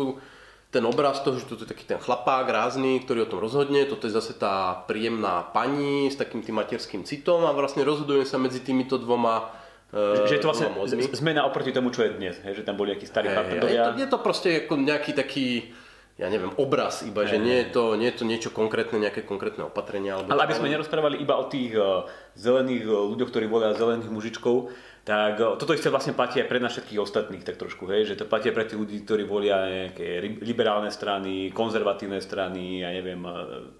ten 0.71 0.87
obraz 0.87 1.19
toho, 1.27 1.35
že 1.35 1.50
toto 1.50 1.67
je 1.67 1.71
taký 1.71 1.83
ten 1.83 1.99
chlapák 1.99 2.47
rázny, 2.47 3.03
ktorý 3.03 3.27
o 3.27 3.31
tom 3.31 3.43
rozhodne, 3.43 3.83
toto 3.91 4.07
je 4.07 4.15
zase 4.15 4.39
tá 4.39 4.87
príjemná 4.87 5.50
pani 5.50 6.07
s 6.07 6.15
takým 6.15 6.47
tým 6.47 6.62
materským 6.62 7.03
citom 7.03 7.43
a 7.43 7.50
vlastne 7.50 7.83
rozhoduje 7.83 8.23
sa 8.23 8.39
medzi 8.39 8.62
týmito 8.62 8.95
dvoma 8.95 9.50
že, 9.91 10.31
že 10.31 10.35
je 10.39 10.43
to 10.47 10.55
vlastne 10.55 10.71
zmena 11.19 11.43
oproti 11.43 11.75
tomu, 11.75 11.91
čo 11.91 12.07
je 12.07 12.15
dnes, 12.15 12.39
hej, 12.47 12.55
že 12.55 12.62
tam 12.62 12.79
boli 12.79 12.95
nejakí 12.95 13.11
starí 13.11 13.27
hey, 13.27 13.59
je, 13.59 13.59
to, 13.59 13.89
je 13.99 14.07
to 14.07 14.19
proste 14.23 14.50
ako 14.62 14.79
nejaký 14.79 15.11
taký, 15.19 15.75
ja 16.21 16.29
neviem, 16.29 16.53
obraz 16.61 17.00
iba, 17.00 17.25
že 17.25 17.41
nie 17.41 17.65
je, 17.65 17.67
to, 17.73 17.97
nie 17.97 18.12
je 18.12 18.17
to 18.21 18.25
niečo 18.29 18.50
konkrétne, 18.53 19.00
nejaké 19.00 19.25
konkrétne 19.25 19.65
opatrenia. 19.65 20.21
Alebo 20.21 20.37
Ale 20.37 20.45
aby 20.45 20.55
sme 20.61 20.69
nerozprávali 20.69 21.17
iba 21.17 21.41
o 21.41 21.49
tých 21.49 21.73
uh, 21.73 22.05
zelených 22.37 22.85
uh, 22.85 23.09
ľuďoch, 23.09 23.33
ktorí 23.33 23.49
volia 23.49 23.73
zelených 23.73 24.12
mužičkov, 24.12 24.69
tak 25.09 25.41
uh, 25.41 25.57
toto 25.57 25.73
isté 25.73 25.89
vlastne 25.89 26.12
platí 26.12 26.45
aj 26.45 26.53
pre 26.53 26.61
nás 26.61 26.77
všetkých 26.77 27.00
ostatných, 27.00 27.41
tak 27.41 27.57
trošku, 27.57 27.89
hej, 27.89 28.05
že 28.05 28.21
to 28.21 28.29
platí 28.29 28.53
aj 28.53 28.57
pre 28.61 28.69
tých 28.69 28.77
ľudí, 28.77 29.00
ktorí 29.00 29.25
volia 29.25 29.89
nejaké 29.89 30.21
liberálne 30.45 30.93
strany, 30.93 31.57
konzervatívne 31.57 32.21
strany, 32.21 32.85
ja 32.85 32.93
neviem, 32.93 33.25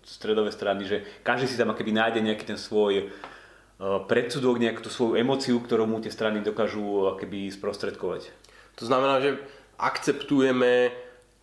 stredové 0.01 0.49
strany, 0.49 0.89
že 0.89 1.21
každý 1.21 1.45
si 1.45 1.61
tam 1.61 1.77
akoby 1.77 1.93
nájde 1.93 2.25
nejaký 2.25 2.57
ten 2.57 2.57
svoj 2.57 3.13
predsudok, 3.81 4.61
nejakú 4.61 4.81
tú 4.85 4.93
svoju 4.93 5.21
emociu, 5.21 5.57
ktorú 5.61 5.85
mu 5.89 6.01
tie 6.01 6.13
strany 6.13 6.41
dokážu 6.45 7.17
akoby 7.17 7.53
sprostredkovať. 7.53 8.33
To 8.81 8.85
znamená, 8.89 9.25
že 9.25 9.41
akceptujeme 9.81 10.93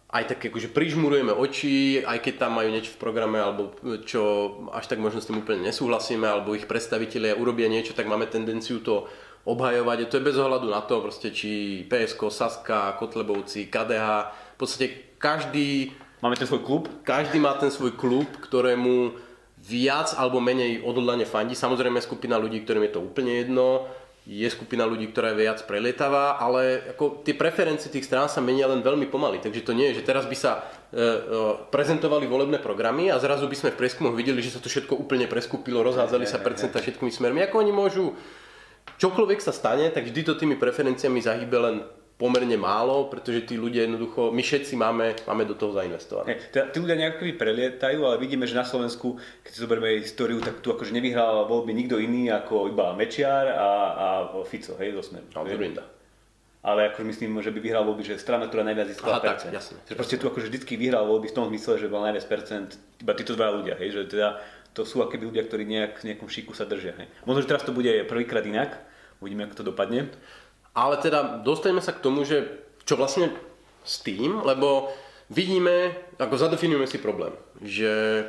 aj 0.08 0.24
tak 0.24 0.40
akože 0.40 0.72
prižmurujeme 0.72 1.36
oči, 1.36 2.00
aj 2.00 2.24
keď 2.24 2.48
tam 2.48 2.56
majú 2.56 2.72
niečo 2.72 2.96
v 2.96 3.02
programe, 3.04 3.44
alebo 3.44 3.76
čo 4.08 4.56
až 4.72 4.88
tak 4.88 5.04
možno 5.04 5.20
s 5.20 5.28
tým 5.28 5.44
úplne 5.44 5.68
nesúhlasíme, 5.68 6.24
alebo 6.24 6.56
ich 6.56 6.64
predstavitelia 6.64 7.36
urobia 7.36 7.68
niečo, 7.68 7.92
tak 7.92 8.08
máme 8.08 8.24
tendenciu 8.32 8.80
to 8.80 9.12
obhajovať. 9.44 10.08
To 10.08 10.18
je 10.20 10.28
bez 10.28 10.40
ohľadu 10.40 10.72
na 10.72 10.80
to, 10.88 11.04
proste, 11.04 11.36
či 11.36 11.84
PSK, 11.92 12.32
Saska, 12.32 12.96
Kotlebovci, 12.96 13.68
KDH, 13.68 14.08
v 14.56 14.58
podstate 14.60 14.86
každý... 15.20 15.92
Máme 16.24 16.40
ten 16.40 16.50
svoj 16.50 16.64
klub? 16.64 16.90
Každý 17.04 17.38
má 17.38 17.54
ten 17.60 17.70
svoj 17.70 17.94
klub, 17.94 18.26
ktorému 18.42 19.14
viac 19.68 20.16
alebo 20.16 20.40
menej 20.40 20.82
odhodlane 20.82 21.28
fandí. 21.28 21.54
Samozrejme 21.54 22.00
skupina 22.02 22.40
ľudí, 22.40 22.64
ktorým 22.64 22.88
je 22.90 22.94
to 22.96 23.04
úplne 23.04 23.44
jedno 23.44 23.86
je 24.28 24.44
skupina 24.52 24.84
ľudí, 24.84 25.08
ktorá 25.08 25.32
je 25.32 25.48
viac 25.48 25.64
prelietavá, 25.64 26.36
ale 26.36 26.84
ako 26.92 27.24
tie 27.24 27.32
preferencie 27.32 27.88
tých 27.88 28.12
strán 28.12 28.28
sa 28.28 28.44
menia 28.44 28.68
len 28.68 28.84
veľmi 28.84 29.08
pomaly. 29.08 29.40
Takže 29.40 29.64
to 29.64 29.72
nie 29.72 29.88
je, 29.96 30.04
že 30.04 30.08
teraz 30.12 30.28
by 30.28 30.36
sa 30.36 30.68
e, 30.92 31.00
e, 31.00 31.04
prezentovali 31.72 32.28
volebné 32.28 32.60
programy 32.60 33.08
a 33.08 33.24
zrazu 33.24 33.48
by 33.48 33.56
sme 33.56 33.72
v 33.72 33.80
prieskumoch 33.80 34.20
videli, 34.20 34.44
že 34.44 34.52
sa 34.52 34.60
to 34.60 34.68
všetko 34.68 35.00
úplne 35.00 35.32
preskupilo, 35.32 35.80
rozhádzali 35.80 36.28
sa 36.28 36.44
percenta 36.44 36.84
všetkými 36.84 37.08
smermi. 37.08 37.40
Ako 37.48 37.64
oni 37.64 37.72
môžu, 37.72 38.20
čokoľvek 39.00 39.40
sa 39.40 39.56
stane, 39.56 39.88
tak 39.96 40.12
vždy 40.12 40.28
to 40.28 40.36
tými 40.36 40.60
preferenciami 40.60 41.24
zahýbe 41.24 41.58
len 41.64 41.76
pomerne 42.18 42.58
málo, 42.58 43.14
pretože 43.14 43.46
tí 43.46 43.62
ľudia 43.62 43.86
jednoducho, 43.86 44.34
my 44.34 44.42
všetci 44.42 44.74
máme, 44.74 45.14
máme 45.30 45.46
do 45.46 45.54
toho 45.54 45.70
zainvestované. 45.78 46.34
Hey, 46.34 46.50
teda, 46.50 46.74
tí 46.74 46.78
ľudia 46.82 46.98
nejak 46.98 47.22
prelietajú, 47.38 48.10
ale 48.10 48.18
vidíme, 48.18 48.50
že 48.50 48.58
na 48.58 48.66
Slovensku, 48.66 49.22
keď 49.46 49.52
si 49.54 49.60
zoberieme 49.62 50.02
históriu, 50.02 50.42
tak 50.42 50.66
tu 50.66 50.74
akože 50.74 50.98
nevyhral 50.98 51.46
voľby 51.46 51.78
nikto 51.78 52.02
iný 52.02 52.34
ako 52.34 52.74
iba 52.74 52.98
Mečiar 52.98 53.54
a, 53.54 53.70
a 53.94 54.08
Fico, 54.50 54.74
hej, 54.82 54.98
zo 54.98 55.14
Smeru. 55.14 55.30
No. 55.30 55.46
Ale 56.66 56.90
akože 56.90 57.06
myslím, 57.06 57.38
že 57.40 57.54
by 57.54 57.60
vyhral 57.62 57.86
voľby, 57.86 58.02
že 58.02 58.18
strana, 58.18 58.50
ktorá 58.50 58.66
najviac 58.66 58.98
získala 58.98 59.22
percent. 59.22 59.54
Tak, 59.54 59.62
jasne. 59.62 59.78
Že 59.86 59.94
proste 59.94 60.18
tu 60.18 60.26
akože 60.26 60.50
vždycky 60.50 60.74
vyhral 60.74 61.06
voľby 61.06 61.30
v 61.30 61.36
tom 61.38 61.46
zmysle, 61.54 61.78
že 61.78 61.86
bol 61.86 62.02
najviac 62.02 62.26
percent, 62.26 62.82
iba 62.98 63.14
títo 63.14 63.38
dva 63.38 63.54
ľudia, 63.54 63.78
hej, 63.78 63.94
že 63.94 64.02
teda 64.10 64.42
to 64.74 64.82
sú 64.90 65.06
akéby 65.06 65.30
ľudia, 65.30 65.46
ktorí 65.46 65.70
nejak 65.70 66.02
v 66.02 66.06
nejakom 66.12 66.26
šiku 66.26 66.58
sa 66.58 66.66
držia. 66.66 66.98
Hej. 66.98 67.08
Možno, 67.30 67.46
že 67.46 67.50
teraz 67.54 67.62
to 67.62 67.72
bude 67.72 67.94
prvýkrát 68.10 68.42
inak, 68.42 68.74
uvidíme, 69.22 69.46
ako 69.46 69.62
to 69.62 69.70
dopadne. 69.70 70.10
Ale 70.78 71.02
teda 71.02 71.42
dostaneme 71.42 71.82
sa 71.82 71.90
k 71.90 72.04
tomu, 72.06 72.22
že 72.22 72.62
čo 72.86 72.94
vlastne 72.94 73.34
s 73.82 74.06
tým, 74.06 74.46
lebo 74.46 74.94
vidíme, 75.34 75.98
ako 76.22 76.38
zadefinujeme 76.38 76.86
si 76.86 77.02
problém, 77.02 77.34
že 77.66 78.24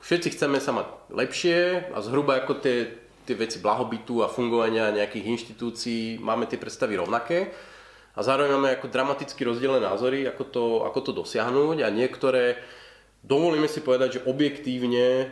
všetci 0.00 0.32
chceme 0.32 0.56
sa 0.58 0.72
mať 0.72 0.86
lepšie 1.12 1.92
a 1.92 1.98
zhruba 2.00 2.40
ako 2.40 2.58
tie, 2.64 2.96
tie 3.28 3.36
veci 3.36 3.60
blahobytu 3.60 4.24
a 4.24 4.32
fungovania 4.32 4.96
nejakých 4.96 5.28
inštitúcií 5.28 6.18
máme 6.18 6.48
tie 6.48 6.56
predstavy 6.56 6.96
rovnaké 6.96 7.52
a 8.16 8.20
zároveň 8.24 8.50
máme 8.56 8.70
ako 8.74 8.90
dramaticky 8.90 9.44
rozdielne 9.46 9.84
názory, 9.84 10.26
ako 10.26 10.44
to, 10.48 10.64
ako 10.88 10.98
to 11.04 11.10
dosiahnuť 11.14 11.84
a 11.84 11.88
niektoré, 11.94 12.58
dovolíme 13.22 13.70
si 13.70 13.84
povedať, 13.84 14.08
že 14.18 14.24
objektívne 14.26 15.06
e, 15.06 15.26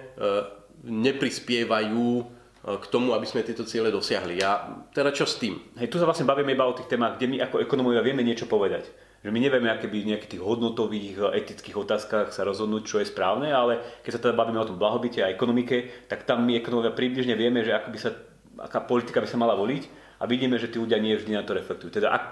neprispievajú 0.86 2.37
k 2.58 2.86
tomu, 2.90 3.14
aby 3.14 3.22
sme 3.22 3.46
tieto 3.46 3.62
ciele 3.62 3.94
dosiahli. 3.94 4.42
Ja, 4.42 4.82
teda 4.90 5.14
čo 5.14 5.24
s 5.24 5.38
tým? 5.38 5.56
Hej, 5.78 5.94
tu 5.94 6.02
sa 6.02 6.04
vlastne 6.04 6.26
bavíme 6.26 6.52
iba 6.52 6.66
o 6.66 6.74
tých 6.74 6.90
témach, 6.90 7.16
kde 7.16 7.30
my 7.30 7.36
ako 7.46 7.62
ekonomovia 7.62 8.02
vieme 8.02 8.26
niečo 8.26 8.50
povedať. 8.50 8.90
Že 9.22 9.34
my 9.34 9.40
nevieme, 9.42 9.68
aké 9.70 9.90
by 9.90 9.98
v 9.98 10.10
nejakých 10.14 10.38
tých 10.38 10.42
hodnotových, 10.42 11.16
eh, 11.18 11.38
etických 11.42 11.78
otázkach 11.78 12.30
sa 12.30 12.42
rozhodnúť, 12.46 12.82
čo 12.86 12.96
je 12.98 13.10
správne, 13.10 13.50
ale 13.50 14.02
keď 14.02 14.10
sa 14.14 14.22
teda 14.22 14.34
bavíme 14.34 14.58
o 14.58 14.68
tom 14.68 14.78
blahobite 14.78 15.22
a 15.22 15.30
ekonomike, 15.30 16.06
tak 16.10 16.26
tam 16.26 16.46
my 16.46 16.58
ekonomovia 16.58 16.94
približne 16.94 17.34
vieme, 17.34 17.62
že 17.62 17.74
ako 17.74 17.88
by 17.94 17.98
sa, 17.98 18.10
aká 18.58 18.82
politika 18.82 19.22
by 19.22 19.28
sa 19.30 19.38
mala 19.38 19.54
voliť 19.58 19.82
a 20.18 20.26
vidíme, 20.26 20.58
že 20.58 20.70
tí 20.70 20.82
ľudia 20.82 20.98
nie 20.98 21.14
vždy 21.14 21.34
na 21.34 21.46
to 21.46 21.54
reflektujú. 21.54 21.90
Teda 21.94 22.14
ak, 22.14 22.24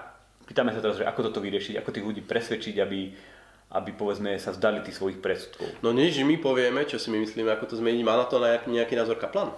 pýtame 0.47 0.71
sa 0.75 0.83
teraz, 0.83 0.99
že 0.99 1.07
ako 1.07 1.31
toto 1.31 1.43
vyriešiť, 1.43 1.79
ako 1.79 1.89
tých 1.91 2.07
ľudí 2.07 2.21
presvedčiť, 2.23 2.75
aby, 2.83 2.99
aby 3.75 3.89
povedzme 3.95 4.35
sa 4.39 4.55
vzdali 4.55 4.79
tých 4.83 4.95
svojich 4.95 5.19
predsudkov. 5.19 5.83
No 5.83 5.91
než 5.91 6.19
my 6.23 6.39
povieme, 6.39 6.87
čo 6.87 6.99
si 6.99 7.11
my 7.11 7.19
myslíme, 7.19 7.51
ako 7.51 7.67
to 7.67 7.75
zmeniť, 7.79 8.03
má 8.03 8.15
na 8.15 8.27
to 8.27 8.39
nejaký, 8.39 8.67
nejaký 8.71 8.95
názor 8.95 9.19
Kaplan? 9.19 9.55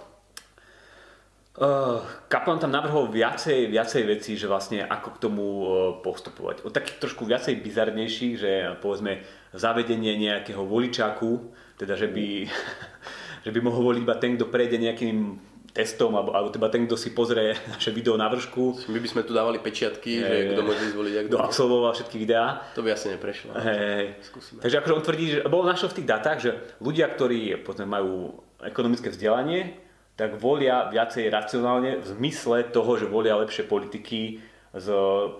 Uh, 1.50 1.98
Kaplan 2.30 2.62
tam 2.62 2.70
navrhol 2.70 3.10
viacej, 3.10 3.74
viacej 3.74 4.02
vecí, 4.06 4.38
že 4.38 4.46
vlastne 4.46 4.86
ako 4.86 5.08
k 5.18 5.18
tomu 5.18 5.44
uh, 5.44 5.66
postupovať. 5.98 6.62
Od 6.62 6.70
takých 6.70 7.02
trošku 7.02 7.26
viacej 7.26 7.58
bizarnejších, 7.58 8.34
že 8.38 8.50
povedzme 8.78 9.26
zavedenie 9.50 10.14
nejakého 10.14 10.62
voličáku, 10.62 11.50
teda 11.74 11.98
že 11.98 12.06
by, 12.06 12.46
že 13.44 13.50
by 13.50 13.60
mohol 13.66 13.90
voliť 13.90 14.00
iba 14.06 14.16
ten, 14.22 14.38
kto 14.38 14.46
prejde 14.46 14.78
nejakým 14.78 15.42
testom, 15.74 16.14
alebo, 16.14 16.34
alebo 16.34 16.50
teda 16.54 16.70
ten, 16.70 16.86
kto 16.86 16.94
si 16.94 17.10
pozrie 17.10 17.54
naše 17.74 17.90
video 17.90 18.14
na 18.14 18.30
vršku. 18.30 18.86
My 18.90 18.98
by 19.02 19.08
sme 19.10 19.22
tu 19.26 19.34
dávali 19.34 19.58
pečiatky, 19.62 20.22
hey, 20.22 20.54
že 20.54 20.54
kto 20.54 20.62
môže 20.66 20.84
zvoliť. 20.94 21.12
Kto 21.30 21.38
absolvoval 21.38 21.92
všetky 21.98 22.16
videá. 22.18 22.62
To 22.74 22.82
by 22.82 22.94
asi 22.94 23.10
neprešlo. 23.14 23.54
Hey. 23.58 24.18
Takže 24.62 24.76
akože 24.82 24.94
on 24.94 25.02
tvrdí, 25.02 25.26
že 25.34 25.38
bol 25.46 25.66
našiel 25.66 25.90
v 25.90 25.96
tých 26.02 26.08
datách, 26.10 26.38
že 26.42 26.50
ľudia, 26.82 27.10
ktorí 27.10 27.58
povedzme, 27.62 27.86
majú 27.86 28.38
ekonomické 28.62 29.10
vzdelanie, 29.10 29.89
tak 30.20 30.36
volia 30.36 30.92
viacej 30.92 31.32
racionálne 31.32 31.96
v 31.96 32.06
zmysle 32.12 32.68
toho, 32.68 33.00
že 33.00 33.08
volia 33.08 33.40
lepšie 33.40 33.64
politiky 33.64 34.36
z 34.76 34.86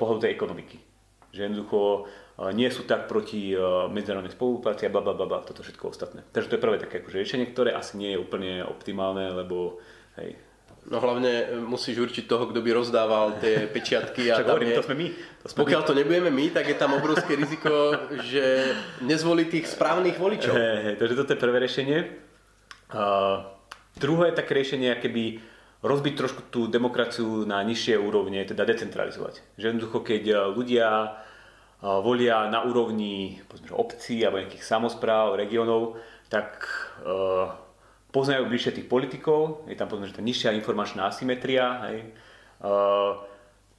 pohľadu 0.00 0.24
tej 0.24 0.32
ekonomiky. 0.32 0.80
Že 1.36 1.40
jednoducho 1.52 1.80
e, 1.84 2.00
nie 2.56 2.72
sú 2.72 2.88
tak 2.88 3.04
proti 3.04 3.52
e, 3.52 3.60
medzinárodnej 3.92 4.32
spolupráci 4.32 4.88
a 4.88 4.94
bla, 4.94 5.04
bla, 5.04 5.12
bla, 5.12 5.44
toto 5.44 5.60
všetko 5.60 5.92
ostatné. 5.92 6.24
Takže 6.32 6.48
to 6.48 6.56
je 6.56 6.64
prvé 6.64 6.76
také 6.80 7.04
akože 7.04 7.20
riešenie, 7.20 7.52
ktoré 7.52 7.76
asi 7.76 8.00
nie 8.00 8.16
je 8.16 8.22
úplne 8.24 8.64
optimálne, 8.64 9.28
lebo 9.36 9.84
hej, 10.16 10.40
No 10.88 10.96
hlavne 10.96 11.44
e, 11.44 11.60
musíš 11.60 12.00
určiť 12.00 12.24
toho, 12.24 12.48
kto 12.48 12.64
by 12.64 12.72
rozdával 12.72 13.36
tie 13.36 13.66
pečiatky. 13.76 14.32
A 14.32 14.40
Však 14.40 14.48
hovorím, 14.48 14.72
je, 14.72 14.76
to 14.80 14.86
sme 14.88 14.96
my. 14.96 15.08
To 15.12 15.46
sme 15.52 15.58
pokiaľ 15.60 15.80
my. 15.84 15.86
to 15.86 15.92
nebudeme 15.92 16.30
my, 16.32 16.46
tak 16.56 16.64
je 16.72 16.76
tam 16.80 16.96
obrovské 16.96 17.36
riziko, 17.36 17.92
že 18.24 18.72
nezvolí 19.04 19.44
tých 19.44 19.68
správnych 19.68 20.16
voličov. 20.16 20.56
Hey, 20.56 20.76
hey, 20.80 20.94
takže 20.96 21.20
toto 21.20 21.36
je 21.36 21.38
prvé 21.38 21.68
riešenie. 21.68 21.98
Uh, 22.90 23.59
Druhé 24.00 24.32
také 24.32 24.56
riešenie 24.56 24.96
je 24.96 25.02
keby 25.04 25.24
rozbiť 25.84 26.14
trošku 26.16 26.42
tú 26.48 26.68
demokraciu 26.68 27.44
na 27.44 27.60
nižšie 27.60 28.00
úrovne, 28.00 28.40
teda 28.48 28.64
decentralizovať. 28.64 29.44
Že 29.60 29.76
jednoducho, 29.76 29.98
keď 30.00 30.22
eh, 30.32 30.38
ľudia 30.56 30.88
eh, 30.88 31.12
volia 31.84 32.48
na 32.48 32.64
úrovni 32.64 33.44
povedzme, 33.44 33.76
obcí 33.76 34.24
alebo 34.24 34.40
nejakých 34.40 34.64
samozpráv, 34.64 35.36
regionov, 35.36 36.00
tak 36.30 36.62
uh, 37.02 37.50
poznajú 38.14 38.46
bližšie 38.46 38.78
tých 38.78 38.86
politikov, 38.86 39.66
je 39.66 39.74
tam 39.74 39.90
povedzme, 39.90 40.14
že 40.14 40.18
tá 40.18 40.22
nižšia 40.22 40.54
informačná 40.54 41.10
asymetria, 41.10 41.90
hej, 41.90 41.98
uh, 42.62 43.18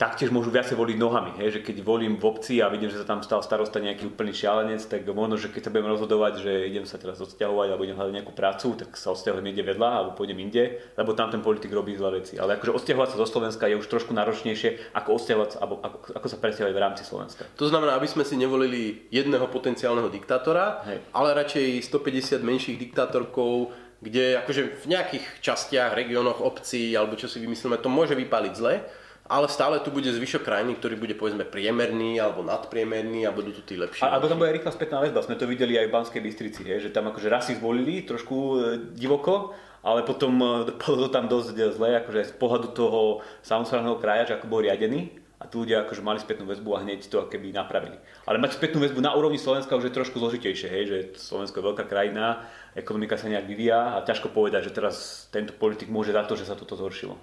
taktiež 0.01 0.34
môžu 0.34 0.50
viacej 0.50 0.74
voliť 0.74 0.98
nohami. 0.98 1.38
Hej? 1.38 1.62
Že 1.62 1.70
keď 1.70 1.77
volím 1.86 2.17
v 2.17 2.25
obci 2.25 2.58
a 2.58 2.74
vidím, 2.74 2.89
že 2.89 2.98
sa 2.98 3.05
tam 3.05 3.22
stal 3.22 3.46
starosta 3.46 3.77
nejaký 3.77 4.10
úplný 4.10 4.34
šialenec, 4.34 4.81
tak 4.89 5.05
možno, 5.13 5.38
že 5.38 5.53
keď 5.53 5.70
sa 5.70 5.70
budem 5.70 5.93
rozhodovať, 5.93 6.34
že 6.41 6.51
idem 6.74 6.89
sa 6.89 6.98
teraz 6.98 7.22
odsťahovať 7.22 7.67
alebo 7.70 7.86
idem 7.86 7.93
hľadať 7.93 8.15
nejakú 8.17 8.34
prácu, 8.34 8.74
tak 8.81 8.98
sa 8.98 9.13
odsťahujem 9.13 9.46
niekde 9.46 9.62
vedľa 9.62 9.89
alebo 9.93 10.17
pôjdem 10.17 10.41
inde, 10.41 10.81
lebo 10.98 11.13
tam 11.13 11.29
ten 11.29 11.46
politik 11.46 11.70
robí 11.70 11.93
zlé 11.93 12.25
veci. 12.25 12.41
Ale 12.41 12.58
akože 12.58 12.74
odsťahovať 12.81 13.10
sa 13.13 13.17
zo 13.22 13.27
Slovenska 13.29 13.70
je 13.70 13.77
už 13.77 13.86
trošku 13.86 14.10
náročnejšie, 14.17 14.98
ako 14.98 15.22
odsťahovať 15.22 15.50
sa, 15.53 15.58
alebo 15.62 15.77
ako, 15.86 15.98
ako 16.17 16.27
sa 16.34 16.38
presťahovať 16.41 16.74
v 16.74 16.81
rámci 16.81 17.03
Slovenska. 17.05 17.46
To 17.62 17.70
znamená, 17.70 17.93
aby 18.01 18.10
sme 18.10 18.25
si 18.25 18.34
nevolili 18.41 19.05
jedného 19.13 19.46
potenciálneho 19.53 20.10
diktátora, 20.10 20.81
Hej. 20.81 20.98
ale 21.13 21.38
radšej 21.38 21.86
150 21.86 22.41
menších 22.41 22.81
diktátorkov, 22.81 23.70
kde 24.01 24.41
akože 24.41 24.81
v 24.81 24.86
nejakých 24.98 25.46
častiach, 25.46 25.93
regiónoch, 25.93 26.41
obcí 26.41 26.89
alebo 26.98 27.13
čo 27.13 27.29
si 27.29 27.38
vymyslíme, 27.38 27.77
to 27.77 27.86
môže 27.86 28.17
vypáliť 28.17 28.53
zle 28.58 28.81
ale 29.28 29.48
stále 29.48 29.80
tu 29.80 29.94
bude 29.94 30.10
zvyšok 30.10 30.42
krajiny, 30.44 30.75
ktorý 30.75 30.96
bude 30.98 31.16
povedzme 31.16 31.46
priemerný 31.46 32.18
alebo 32.18 32.42
nadpriemerný 32.42 33.30
a 33.30 33.36
budú 33.36 33.54
tu 33.54 33.62
tí 33.62 33.78
lepší. 33.78 34.01
A, 34.04 34.18
alebo 34.18 34.28
tam 34.28 34.42
bude 34.42 34.51
rýchla 34.51 34.74
spätná 34.74 35.00
väzba, 35.00 35.24
sme 35.24 35.38
to 35.38 35.46
videli 35.46 35.78
aj 35.78 35.88
v 35.88 35.96
Banskej 35.96 36.22
Bystrici, 36.22 36.62
hej, 36.66 36.90
že 36.90 36.94
tam 36.94 37.10
akože 37.13 37.28
raz 37.30 37.48
si 37.48 37.56
zvolili 37.56 38.04
trošku 38.04 38.36
e, 38.36 38.56
divoko, 38.98 39.56
ale 39.86 40.01
potom 40.04 40.34
e, 40.42 40.48
dopadlo 40.74 41.08
to 41.08 41.13
tam 41.13 41.25
dosť 41.30 41.56
zle, 41.78 41.90
akože 42.01 42.22
z 42.28 42.34
pohľadu 42.36 42.68
toho 42.74 43.22
samozprávneho 43.46 43.98
kraja, 44.01 44.34
že 44.34 44.36
ako 44.42 44.51
bol 44.51 44.62
riadený 44.66 45.22
a 45.42 45.50
tu 45.50 45.66
ľudia 45.66 45.82
akože 45.90 46.06
mali 46.06 46.22
spätnú 46.22 46.46
väzbu 46.46 46.70
a 46.78 46.86
hneď 46.86 47.10
to 47.10 47.25
keby 47.25 47.50
napravili. 47.50 47.98
Ale 48.30 48.38
mať 48.38 48.62
spätnú 48.62 48.78
väzbu 48.78 49.01
na 49.01 49.18
úrovni 49.18 49.42
Slovenska 49.42 49.74
už 49.74 49.90
je 49.90 49.98
trošku 49.98 50.22
zložitejšie, 50.22 50.70
hej, 50.70 50.84
že 50.86 50.98
Slovensko 51.18 51.58
je 51.58 51.68
veľká 51.74 51.90
krajina, 51.90 52.46
ekonomika 52.78 53.18
sa 53.18 53.25
nejak 53.25 53.50
vyvíja 53.50 53.98
a 53.98 54.06
ťažko 54.06 54.30
povedať, 54.30 54.70
že 54.70 54.75
teraz 54.78 55.25
tento 55.34 55.58
politik 55.58 55.90
môže 55.90 56.13
za 56.13 56.22
to, 56.30 56.38
že 56.38 56.46
sa 56.46 56.54
toto 56.54 56.78
zhoršilo. 56.78 57.18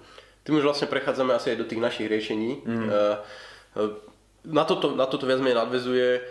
Tým 0.49 0.57
už 0.57 0.65
vlastne 0.65 0.89
prechádzame 0.89 1.37
asi 1.37 1.53
aj 1.53 1.61
do 1.61 1.69
tých 1.69 1.77
našich 1.77 2.09
riešení. 2.09 2.65
Mm. 2.65 2.89
Na, 4.49 4.65
toto, 4.65 4.97
na 4.97 5.05
toto 5.05 5.29
viac 5.29 5.37
menej 5.37 5.61
nadvezuje 5.61 6.25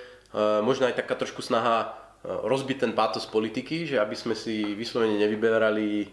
možno 0.67 0.91
aj 0.91 0.99
taká 0.99 1.15
trošku 1.15 1.39
snaha 1.39 1.95
rozbiť 2.27 2.83
ten 2.83 2.93
pátos 2.99 3.31
politiky, 3.31 3.87
že 3.87 4.03
aby 4.03 4.19
sme 4.19 4.35
si 4.35 4.75
vyslovene 4.75 5.23
nevyberali 5.23 6.11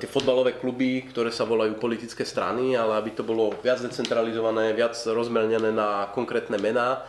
tie 0.00 0.08
fotbalové 0.08 0.56
kluby, 0.56 1.04
ktoré 1.12 1.28
sa 1.28 1.44
volajú 1.44 1.76
politické 1.76 2.24
strany, 2.24 2.72
ale 2.72 2.96
aby 2.96 3.12
to 3.12 3.20
bolo 3.20 3.52
viac 3.60 3.84
decentralizované, 3.84 4.72
viac 4.72 4.96
rozmernené 4.96 5.68
na 5.68 6.08
konkrétne 6.16 6.56
mená 6.56 7.04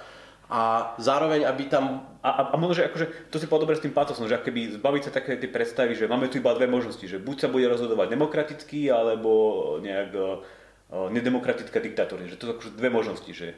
a 0.52 0.94
zároveň, 1.00 1.48
aby 1.48 1.72
tam... 1.72 2.12
A, 2.20 2.30
a, 2.30 2.42
a 2.52 2.56
možno, 2.60 2.84
že 2.84 2.92
akože, 2.92 3.32
to 3.32 3.40
si 3.40 3.48
povedal 3.48 3.72
s 3.72 3.88
tým 3.88 3.96
patosom, 3.96 4.28
že 4.28 4.36
keby 4.36 4.84
zbaviť 4.84 5.02
sa 5.08 5.12
také 5.16 5.40
tie 5.40 5.48
predstavy, 5.48 5.96
že 5.96 6.12
máme 6.12 6.28
tu 6.28 6.44
iba 6.44 6.52
dve 6.52 6.68
možnosti, 6.68 7.08
že 7.08 7.24
buď 7.24 7.48
sa 7.48 7.48
bude 7.48 7.72
rozhodovať 7.72 8.12
demokraticky, 8.12 8.92
alebo 8.92 9.32
nejak 9.80 10.12
uh, 10.12 11.08
nedemokratická 11.08 11.80
diktatúra, 11.80 12.28
že 12.28 12.36
to 12.36 12.52
sú 12.52 12.52
akože 12.60 12.76
dve 12.76 12.90
možnosti, 12.92 13.32
že 13.32 13.56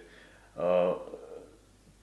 uh, 0.53 0.93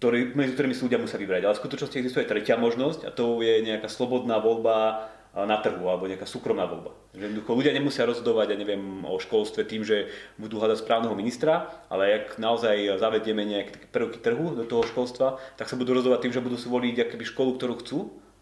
ktorý, 0.02 0.34
medzi 0.34 0.58
ktorými 0.58 0.74
súdia 0.74 0.98
musia 0.98 1.22
vybrať. 1.22 1.46
Ale 1.46 1.54
v 1.54 1.62
skutočnosti 1.62 1.96
existuje 2.00 2.26
tretia 2.26 2.58
možnosť 2.58 3.06
a 3.06 3.14
to 3.14 3.38
je 3.46 3.62
nejaká 3.62 3.86
slobodná 3.86 4.42
voľba 4.42 5.06
na 5.34 5.56
trhu 5.62 5.86
alebo 5.86 6.10
nejaká 6.10 6.26
súkromná 6.26 6.66
voľba. 6.66 6.90
Že 7.14 7.30
jednoducho 7.30 7.54
ľudia 7.54 7.72
nemusia 7.74 8.02
rozhodovať, 8.02 8.50
ja 8.50 8.58
neviem, 8.58 9.06
o 9.06 9.14
školstve 9.14 9.62
tým, 9.62 9.86
že 9.86 10.10
budú 10.42 10.58
hľadať 10.58 10.82
správneho 10.82 11.14
ministra, 11.14 11.70
ale 11.86 12.26
ak 12.26 12.42
naozaj 12.42 12.98
zavedieme 12.98 13.46
nejaké 13.46 13.78
prvky 13.94 14.18
trhu 14.18 14.58
do 14.58 14.66
toho 14.66 14.82
školstva, 14.82 15.38
tak 15.54 15.70
sa 15.70 15.78
budú 15.78 15.94
rozhodovať 15.94 16.26
tým, 16.26 16.34
že 16.34 16.42
budú 16.42 16.58
si 16.58 16.66
voliť 16.66 17.06
akoby 17.06 17.24
školu, 17.30 17.50
ktorú 17.58 17.74
chcú 17.78 17.98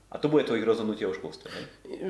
a 0.09 0.17
to 0.17 0.33
bude 0.33 0.49
to 0.49 0.57
ich 0.57 0.65
rozhodnutie 0.65 1.05
o 1.05 1.13
školstve. 1.13 1.53
Hej? 1.53 1.65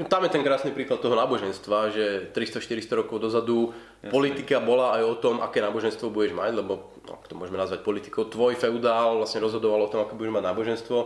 Tam 0.06 0.22
je 0.22 0.30
ten 0.30 0.46
krásny 0.46 0.70
príklad 0.70 1.02
toho 1.02 1.18
náboženstva, 1.18 1.90
že 1.90 2.30
300-400 2.30 3.02
rokov 3.02 3.18
dozadu 3.18 3.74
Jasne. 3.74 4.14
politika 4.14 4.62
bola 4.62 4.94
aj 4.94 5.02
o 5.02 5.14
tom, 5.18 5.42
aké 5.42 5.58
náboženstvo 5.58 6.06
budeš 6.06 6.38
mať, 6.38 6.62
lebo 6.62 6.94
no, 7.02 7.18
to 7.26 7.34
môžeme 7.34 7.58
nazvať 7.58 7.82
politikou. 7.82 8.30
Tvoj 8.30 8.54
feudál 8.54 9.18
vlastne 9.18 9.42
rozhodoval 9.42 9.82
o 9.82 9.90
tom, 9.90 10.06
aké 10.06 10.14
budeš 10.14 10.30
mať 10.30 10.44
náboženstvo 10.46 10.98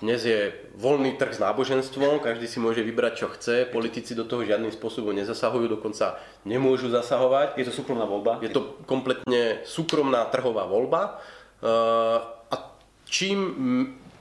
dnes 0.00 0.16
je 0.24 0.48
voľný 0.80 1.20
trh 1.20 1.36
s 1.36 1.42
náboženstvom, 1.44 2.24
každý 2.24 2.48
si 2.48 2.56
môže 2.56 2.80
vybrať, 2.80 3.12
čo 3.20 3.28
chce, 3.36 3.68
politici 3.68 4.16
do 4.16 4.24
toho 4.24 4.48
žiadnym 4.48 4.72
spôsobom 4.72 5.12
nezasahujú, 5.12 5.68
dokonca 5.68 6.16
nemôžu 6.48 6.88
zasahovať. 6.88 7.60
Je 7.60 7.68
to 7.68 7.76
súkromná 7.76 8.08
voľba? 8.08 8.40
Je 8.40 8.48
to 8.48 8.80
kompletne 8.88 9.60
súkromná 9.68 10.24
trhová 10.32 10.64
voľba. 10.64 11.20
Eh, 11.60 12.16
a 12.48 12.56
čím 13.04 13.38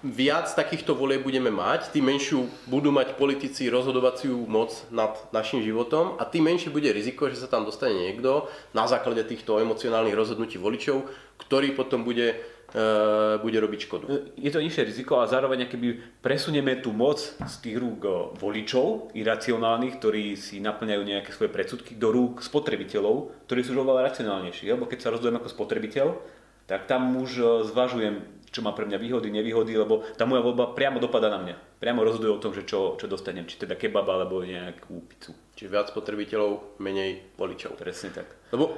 viac 0.04 0.52
takýchto 0.52 0.96
volieb 0.96 1.24
budeme 1.24 1.52
mať, 1.52 1.92
tým 1.92 2.08
menšiu 2.12 2.48
budú 2.68 2.92
mať 2.92 3.20
politici 3.20 3.68
rozhodovaciu 3.68 4.48
moc 4.48 4.72
nad 4.92 5.16
našim 5.36 5.60
životom 5.60 6.16
a 6.20 6.24
tým 6.24 6.48
menšie 6.48 6.72
bude 6.72 6.88
riziko, 6.92 7.28
že 7.28 7.40
sa 7.40 7.52
tam 7.52 7.68
dostane 7.68 8.08
niekto 8.08 8.48
na 8.72 8.88
základe 8.88 9.24
týchto 9.28 9.60
emocionálnych 9.60 10.16
rozhodnutí 10.16 10.56
voličov, 10.56 11.08
ktorý 11.44 11.76
potom 11.76 12.08
bude 12.08 12.40
bude 13.42 13.58
robiť 13.58 13.80
škodu. 13.90 14.06
E, 14.06 14.18
je 14.38 14.52
to 14.54 14.62
nižšie 14.62 14.86
riziko 14.86 15.18
a 15.22 15.30
zároveň 15.30 15.66
keby 15.66 16.22
presunieme 16.22 16.78
tú 16.78 16.94
moc 16.94 17.18
z 17.22 17.56
tých 17.66 17.78
rúk 17.82 18.00
e, 18.06 18.10
voličov, 18.38 19.16
iracionálnych, 19.18 19.98
ktorí 19.98 20.38
si 20.38 20.62
naplňajú 20.62 21.02
nejaké 21.02 21.34
svoje 21.34 21.50
predsudky, 21.50 21.98
do 21.98 22.14
rúk 22.14 22.46
spotrebiteľov, 22.46 23.46
ktorí 23.50 23.62
sú 23.66 23.74
oveľa 23.74 24.14
racionálnejší. 24.14 24.70
Lebo 24.70 24.86
keď 24.86 25.00
sa 25.02 25.10
rozhodujem 25.10 25.42
ako 25.42 25.50
spotrebiteľ, 25.50 26.08
tak 26.70 26.86
tam 26.86 27.18
už 27.18 27.66
zvažujem, 27.74 28.46
čo 28.54 28.62
má 28.62 28.78
pre 28.78 28.86
mňa 28.86 29.02
výhody, 29.02 29.34
nevýhody, 29.34 29.74
lebo 29.74 30.06
tá 30.14 30.30
moja 30.30 30.46
voľba 30.46 30.78
priamo 30.78 31.02
dopada 31.02 31.26
na 31.34 31.42
mňa. 31.42 31.82
Priamo 31.82 32.06
rozhoduje 32.06 32.30
o 32.30 32.38
tom, 32.38 32.54
že 32.54 32.70
čo, 32.70 32.94
čo 33.02 33.10
dostanem, 33.10 33.50
či 33.50 33.58
teda 33.58 33.74
kebab 33.74 34.06
alebo 34.06 34.46
nejakú 34.46 35.02
pizzu. 35.10 35.34
Čiže 35.58 35.74
viac 35.74 35.90
spotrebiteľov, 35.90 36.78
menej 36.78 37.34
voličov. 37.42 37.74
Presne 37.74 38.14
tak. 38.14 38.30
Lebo 38.54 38.78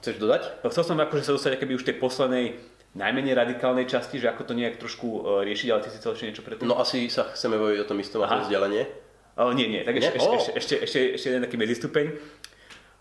Chceš 0.00 0.16
dodať? 0.16 0.64
No, 0.64 0.72
chcel 0.72 0.84
som 0.88 0.96
akože 0.96 1.28
sa 1.28 1.32
dostať 1.36 1.60
keby 1.60 1.76
už 1.76 1.84
tej 1.84 2.00
poslednej 2.00 2.56
najmenej 2.96 3.36
radikálnej 3.36 3.86
časti, 3.86 4.18
že 4.18 4.32
ako 4.32 4.50
to 4.50 4.52
nejak 4.56 4.80
trošku 4.80 5.06
uh, 5.06 5.44
riešiť, 5.46 5.68
ale 5.70 5.82
ty 5.84 5.88
si 5.92 6.00
chcel 6.02 6.16
ešte 6.16 6.26
niečo 6.26 6.42
predtým? 6.42 6.66
No 6.66 6.80
asi 6.80 7.06
sa 7.06 7.28
chceme 7.30 7.60
hovoriť 7.60 7.78
o 7.84 7.88
tom 7.88 8.00
istom 8.02 8.24
a 8.24 8.42
vzdelanie. 8.42 8.88
Uh, 9.38 9.54
nie, 9.54 9.70
nie, 9.70 9.86
tak 9.86 9.94
nie? 9.94 10.08
Ešte, 10.08 10.18
oh. 10.26 10.34
ešte, 10.34 10.52
ešte, 10.56 10.74
ešte, 10.82 10.98
ešte 11.14 11.26
jeden 11.30 11.42
taký 11.46 11.56
medzistupeň. 11.60 12.06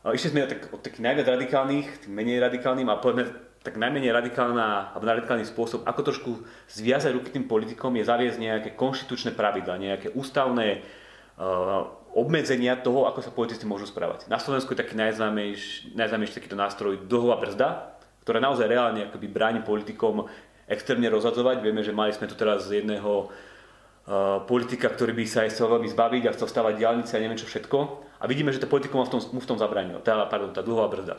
Uh, 0.05 0.13
išli 0.13 0.29
sme 0.29 0.45
tak, 0.45 0.69
od 0.69 0.83
takých 0.85 1.01
najviac 1.01 1.27
radikálnych, 1.39 1.87
tým 2.05 2.13
menej 2.13 2.37
radikálnym 2.37 2.85
a 2.91 3.01
povedzme 3.01 3.31
tak 3.59 3.75
najmenej 3.75 4.13
radikálna, 4.13 4.95
alebo 4.95 5.03
radikálny 5.09 5.43
spôsob, 5.43 5.83
ako 5.83 6.01
trošku 6.05 6.31
zviazať 6.71 7.11
ruky 7.11 7.33
tým 7.33 7.49
politikom, 7.49 7.91
je 7.97 8.07
zaviesť 8.07 8.39
nejaké 8.39 8.69
konštitučné 8.77 9.35
pravidla, 9.35 9.75
nejaké 9.81 10.15
ústavné 10.15 10.79
uh, 10.79 11.91
obmedzenia 12.15 12.79
toho, 12.79 13.05
ako 13.05 13.19
sa 13.21 13.31
politici 13.33 13.65
môžu 13.69 13.85
správať. 13.85 14.25
Na 14.31 14.41
Slovensku 14.41 14.73
je 14.73 14.81
taký 14.81 14.97
najznámejší, 14.97 15.93
najznámejší 15.93 16.33
takýto 16.37 16.57
nástroj 16.57 17.05
dlhová 17.05 17.37
brzda, 17.37 17.97
ktorá 18.25 18.41
naozaj 18.41 18.69
reálne 18.69 19.09
akoby 19.09 19.27
bráni 19.29 19.61
politikom 19.65 20.29
extrémne 20.69 21.09
rozhadzovať. 21.09 21.65
Vieme, 21.65 21.81
že 21.81 21.95
mali 21.95 22.13
sme 22.13 22.29
tu 22.29 22.37
teraz 22.37 22.69
jedného 22.69 23.29
uh, 23.29 24.45
politika, 24.45 24.89
ktorý 24.89 25.17
by 25.17 25.25
sa 25.25 25.45
aj 25.45 25.53
chcel 25.57 25.67
veľmi 25.69 25.89
zbaviť 25.89 26.23
a 26.29 26.35
chcel 26.37 26.47
stavať 26.47 26.73
diálnice 26.77 27.17
a 27.17 27.21
neviem 27.21 27.41
čo 27.41 27.49
všetko. 27.49 27.77
A 28.21 28.25
vidíme, 28.29 28.53
že 28.53 28.61
to 28.61 28.69
politikom 28.69 29.01
v 29.01 29.11
tom, 29.17 29.21
mu 29.33 29.41
v 29.41 29.49
tom 29.49 29.57
zabránilo. 29.57 30.05
Tá, 30.05 30.29
pardon, 30.29 30.53
tá 30.53 30.61
dlhová 30.61 30.87
brzda. 30.93 31.17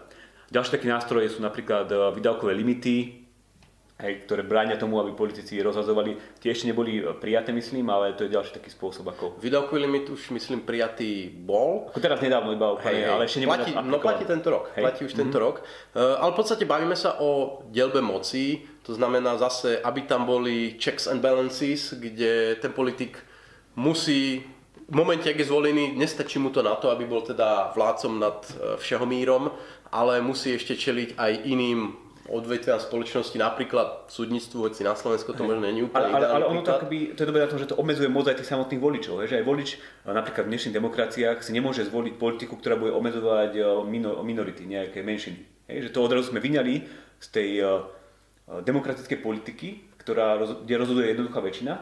Ďalšie 0.55 0.75
také 0.79 0.87
nástroje 0.87 1.35
sú 1.35 1.43
napríklad 1.43 1.87
uh, 1.91 2.15
výdavkové 2.15 2.55
limity, 2.55 3.20
hej, 4.01 4.25
ktoré 4.25 4.43
bránia 4.43 4.81
tomu, 4.81 4.99
aby 4.99 5.13
politici 5.13 5.61
rozhazovali. 5.61 6.41
Tie 6.41 6.51
ešte 6.51 6.73
neboli 6.73 6.99
e, 6.99 7.13
prijaté, 7.17 7.53
myslím, 7.53 7.87
ale 7.93 8.17
to 8.17 8.25
je 8.25 8.33
ďalší 8.33 8.57
taký 8.57 8.73
spôsob, 8.73 9.07
ako... 9.13 9.37
Výdavkový 9.39 9.85
limit 9.85 10.09
už, 10.09 10.33
myslím, 10.33 10.65
prijatý 10.65 11.29
bol. 11.31 11.93
Ako 11.93 12.01
teraz 12.01 12.19
nedávno 12.25 12.57
iba 12.57 12.73
úplne, 12.73 13.05
hej, 13.05 13.13
ale 13.13 13.23
ešte 13.29 13.45
platí, 13.45 13.71
No 13.77 14.01
platí 14.01 14.25
tento 14.25 14.49
rok, 14.49 14.73
hej. 14.75 14.85
platí 14.85 15.01
už 15.05 15.13
mm-hmm. 15.13 15.23
tento 15.29 15.39
rok. 15.39 15.63
Uh, 15.93 16.17
ale 16.19 16.31
v 16.33 16.37
podstate 16.37 16.65
bavíme 16.65 16.97
sa 16.97 17.21
o 17.21 17.63
delbe 17.69 18.01
moci, 18.01 18.65
to 18.83 18.97
znamená 18.97 19.37
zase, 19.37 19.79
aby 19.85 20.09
tam 20.09 20.25
boli 20.25 20.81
checks 20.81 21.07
and 21.07 21.21
balances, 21.21 21.95
kde 21.95 22.57
ten 22.59 22.73
politik 22.73 23.21
musí 23.77 24.43
v 24.91 24.95
momente, 24.99 25.31
ak 25.31 25.39
je 25.39 25.47
zvolený, 25.47 25.95
nestačí 25.95 26.43
mu 26.43 26.51
to 26.51 26.67
na 26.67 26.75
to, 26.75 26.91
aby 26.91 27.07
bol 27.07 27.23
teda 27.23 27.71
vládcom 27.79 28.19
nad 28.19 28.43
e, 28.43 28.75
všehomírom, 28.75 29.47
ale 29.95 30.19
musí 30.19 30.59
ešte 30.59 30.75
čeliť 30.75 31.15
aj 31.15 31.33
iným 31.47 32.10
odvetvia 32.31 32.79
spoločnosti, 32.79 33.35
napríklad 33.35 34.07
v 34.07 34.13
súdnictvu, 34.15 34.71
hoci 34.71 34.87
na 34.87 34.95
Slovensku 34.95 35.35
to 35.35 35.43
možno 35.43 35.67
není 35.67 35.83
úplne 35.83 36.15
ale, 36.15 36.23
ale, 36.23 36.27
ale 36.41 36.45
ono 36.47 36.63
to, 36.63 36.71
akoby, 36.71 37.19
to 37.19 37.27
je 37.27 37.29
dobré 37.29 37.43
na 37.43 37.51
tom, 37.51 37.59
že 37.59 37.67
to 37.67 37.77
obmedzuje 37.77 38.07
moc 38.07 38.31
aj 38.31 38.39
tých 38.39 38.51
samotných 38.55 38.79
voličov. 38.79 39.27
Že 39.27 39.43
aj 39.43 39.45
volič 39.45 39.69
napríklad 40.07 40.47
v 40.47 40.51
dnešných 40.55 40.77
demokraciách 40.79 41.39
si 41.43 41.51
nemôže 41.51 41.83
zvoliť 41.91 42.15
politiku, 42.17 42.55
ktorá 42.55 42.79
bude 42.79 42.95
obmedzovať 42.95 43.53
eh, 43.59 43.67
minority, 44.23 44.63
nejaké 44.71 45.03
menšiny. 45.03 45.67
Hej, 45.67 45.91
že 45.91 45.93
to 45.95 46.03
odrazu 46.07 46.35
sme 46.35 46.43
vyňali 46.43 46.75
z 47.21 47.27
tej 47.31 47.51
uh, 47.63 47.87
demokratickej 48.59 49.23
politiky, 49.23 49.69
ktorá, 50.03 50.35
kde 50.41 50.75
rozhoduje 50.75 51.15
jednoduchá 51.15 51.39
väčšina, 51.39 51.75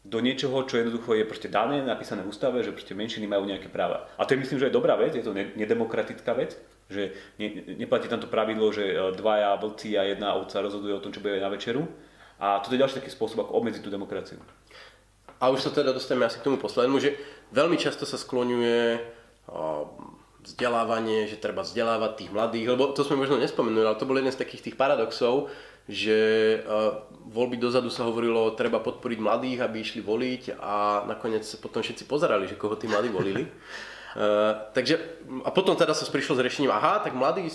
do 0.00 0.18
niečoho, 0.20 0.64
čo 0.64 0.80
jednoducho 0.80 1.12
je 1.16 1.28
proste 1.28 1.48
dané, 1.52 1.84
napísané 1.84 2.24
v 2.24 2.32
ústave, 2.32 2.64
že 2.64 2.72
proste 2.72 2.96
menšiny 2.96 3.28
majú 3.28 3.44
nejaké 3.44 3.68
práva. 3.68 4.08
A 4.16 4.24
to 4.24 4.32
je 4.32 4.40
myslím, 4.40 4.60
že 4.60 4.68
je 4.68 4.76
dobrá 4.76 4.96
vec, 4.96 5.12
je 5.12 5.24
to 5.24 5.32
nedemokratická 5.32 6.32
vec, 6.32 6.56
že 6.90 7.14
ne, 7.38 7.78
neplatí 7.78 8.10
tamto 8.10 8.26
pravidlo, 8.26 8.74
že 8.74 8.84
e, 8.90 8.94
dvaja 9.14 9.54
vlci 9.56 9.94
a 9.94 10.02
jedna 10.10 10.34
ovca 10.34 10.58
rozhoduje 10.58 10.92
o 10.92 11.02
tom, 11.02 11.14
čo 11.14 11.22
bude 11.22 11.38
na 11.38 11.48
večeru. 11.48 11.86
A 12.42 12.58
toto 12.58 12.74
je 12.74 12.82
ďalší 12.82 12.98
taký 12.98 13.14
spôsob, 13.14 13.46
ako 13.46 13.62
obmedziť 13.62 13.82
tú 13.86 13.94
demokraciu. 13.94 14.42
A 15.40 15.48
už 15.48 15.62
sa 15.62 15.70
teda 15.70 15.94
dostaneme 15.94 16.26
asi 16.26 16.42
k 16.42 16.46
tomu 16.50 16.58
poslednému, 16.58 17.00
že 17.00 17.16
veľmi 17.54 17.80
často 17.80 18.04
sa 18.04 18.20
skloňuje 18.20 19.00
vzdelávanie, 20.44 21.28
že 21.28 21.40
treba 21.40 21.64
vzdelávať 21.64 22.12
tých 22.16 22.30
mladých, 22.32 22.66
lebo 22.76 22.92
to 22.92 23.04
sme 23.04 23.20
možno 23.20 23.40
nespomenuli, 23.40 23.84
ale 23.84 24.00
to 24.00 24.08
bol 24.08 24.16
jeden 24.16 24.32
z 24.32 24.40
takých 24.40 24.68
tých 24.68 24.76
paradoxov, 24.76 25.52
že 25.88 26.60
voľby 27.28 27.56
dozadu 27.60 27.92
sa 27.92 28.08
hovorilo, 28.08 28.56
treba 28.56 28.80
podporiť 28.80 29.18
mladých, 29.20 29.58
aby 29.64 29.76
išli 29.80 30.00
voliť 30.00 30.42
a 30.60 31.04
nakoniec 31.08 31.44
potom 31.60 31.84
všetci 31.84 32.08
pozerali, 32.08 32.48
že 32.48 32.56
koho 32.56 32.76
tí 32.76 32.88
mladí 32.88 33.08
volili. 33.12 33.44
Uh, 34.10 34.66
takže, 34.74 34.98
a 35.46 35.54
potom 35.54 35.78
teda 35.78 35.94
sa 35.94 36.02
prišlo 36.02 36.34
s 36.34 36.42
riešením, 36.42 36.74
aha, 36.74 36.98
tak 37.06 37.14
mladí 37.14 37.46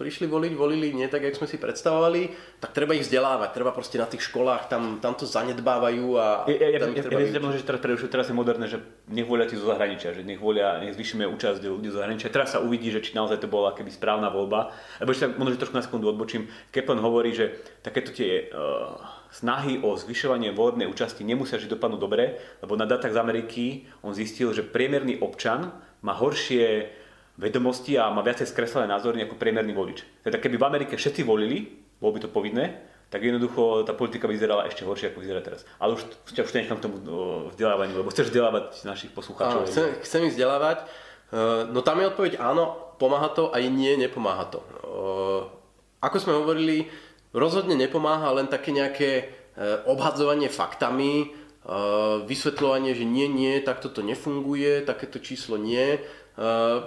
prišli 0.00 0.24
voliť, 0.24 0.52
volili 0.56 0.88
nie 0.96 1.04
tak, 1.04 1.20
jak 1.20 1.36
sme 1.36 1.44
si 1.44 1.60
predstavovali, 1.60 2.32
tak 2.64 2.72
treba 2.72 2.96
ich 2.96 3.04
vzdelávať, 3.04 3.52
treba 3.52 3.76
proste 3.76 4.00
na 4.00 4.08
tých 4.08 4.24
školách, 4.24 4.72
tam, 4.72 5.04
tam 5.04 5.12
to 5.12 5.28
zanedbávajú 5.28 6.06
a 6.16 6.48
ja, 6.48 6.74
ja, 6.74 6.80
tam 6.80 6.96
ja, 6.96 6.96
ich 6.96 7.04
treba 7.04 7.20
ja, 7.20 7.28
ja, 7.28 7.52
že 8.00 8.08
teraz, 8.08 8.26
je 8.26 8.34
moderné, 8.34 8.66
že 8.72 8.80
nech 9.12 9.28
volia 9.28 9.44
tí 9.44 9.60
zo 9.60 9.68
zahraničia, 9.68 10.16
že 10.16 10.24
nech 10.24 10.40
volia, 10.40 10.80
nech 10.80 10.96
zvýšime 10.96 11.28
účasť 11.28 11.60
ľudí 11.60 11.92
zo 11.92 12.00
zahraničia. 12.00 12.32
Teraz 12.32 12.56
sa 12.56 12.64
uvidí, 12.64 12.88
že 12.88 13.04
či 13.04 13.12
naozaj 13.12 13.44
to 13.44 13.52
bola 13.52 13.76
keby 13.76 13.92
správna 13.92 14.32
voľba. 14.32 14.72
Lebo 14.96 15.12
ešte 15.12 15.28
možno, 15.36 15.54
že 15.54 15.60
trošku 15.60 15.76
na 15.76 15.84
sekundu 15.84 16.08
odbočím. 16.08 16.48
Keplen 16.72 17.04
hovorí, 17.04 17.36
že 17.36 17.60
takéto 17.84 18.16
tie 18.16 18.48
uh, 18.48 19.21
snahy 19.32 19.80
o 19.80 19.96
zvyšovanie 19.96 20.52
volebnej 20.52 20.86
účasti 20.86 21.24
nemusia 21.24 21.56
vždy 21.56 21.72
dopadnúť 21.74 22.00
dobre, 22.00 22.36
lebo 22.60 22.76
na 22.76 22.84
datách 22.84 23.16
z 23.16 23.18
Ameriky 23.18 23.64
on 24.04 24.12
zistil, 24.12 24.52
že 24.52 24.60
priemerný 24.60 25.18
občan 25.24 25.72
má 26.04 26.12
horšie 26.12 26.92
vedomosti 27.40 27.96
a 27.96 28.12
má 28.12 28.20
viacej 28.20 28.52
skreslené 28.52 28.92
názory 28.92 29.24
ako 29.24 29.40
priemerný 29.40 29.72
volič. 29.72 30.04
Teda 30.20 30.36
keby 30.36 30.60
v 30.60 30.66
Amerike 30.68 30.94
všetci 31.00 31.24
volili, 31.24 31.64
bolo 31.96 32.12
by 32.12 32.20
to 32.20 32.28
povinné, 32.28 32.92
tak 33.08 33.24
jednoducho 33.24 33.84
tá 33.84 33.92
politika 33.92 34.24
vyzerala 34.24 34.68
ešte 34.68 34.88
horšie, 34.88 35.12
ako 35.12 35.20
vyzerá 35.20 35.44
teraz. 35.44 35.68
Ale 35.76 35.96
už, 35.96 36.04
už 36.28 36.32
ťa 36.32 36.64
nechám 36.64 36.80
k 36.80 36.84
tomu 36.88 36.96
vzdelávaniu, 37.52 38.00
lebo 38.00 38.08
chceš 38.08 38.32
vzdelávať 38.32 38.88
našich 38.88 39.12
poslucháčov. 39.12 39.68
Chcem, 39.68 40.00
chcem 40.00 40.20
ich 40.28 40.32
vzdelávať. 40.32 40.80
E, 40.80 40.84
no 41.68 41.84
tam 41.84 42.00
je 42.00 42.08
odpoveď 42.08 42.40
áno, 42.40 42.96
pomáha 42.96 43.28
to, 43.28 43.52
aj 43.52 43.68
nie, 43.68 44.00
nepomáha 44.00 44.48
to. 44.48 44.64
E, 44.64 44.68
ako 46.00 46.16
sme 46.24 46.32
hovorili, 46.40 46.88
rozhodne 47.32 47.76
nepomáha 47.76 48.32
len 48.36 48.48
také 48.48 48.72
nejaké 48.72 49.10
e, 49.18 49.24
obhadzovanie 49.88 50.48
faktami 50.52 51.42
vysvetľovanie, 52.26 52.90
že 52.90 53.06
nie, 53.06 53.30
nie, 53.30 53.62
takto 53.62 53.86
to 53.86 54.02
nefunguje, 54.02 54.82
takéto 54.82 55.22
číslo 55.22 55.54
nie. 55.54 55.94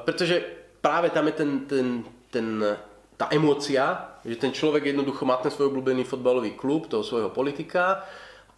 Pretože 0.03 0.43
práve 0.83 1.15
tam 1.15 1.31
je 1.31 1.35
ten, 1.39 1.51
ten, 1.63 1.87
ten, 2.27 2.47
tá 3.15 3.31
emócia, 3.31 4.19
že 4.27 4.35
ten 4.35 4.51
človek 4.51 4.91
jednoducho 4.91 5.23
má 5.23 5.39
ten 5.39 5.47
svoj 5.47 5.71
obľúbený 5.71 6.03
fotbalový 6.03 6.59
klub, 6.59 6.91
toho 6.91 7.07
svojho 7.07 7.31
politika 7.31 8.03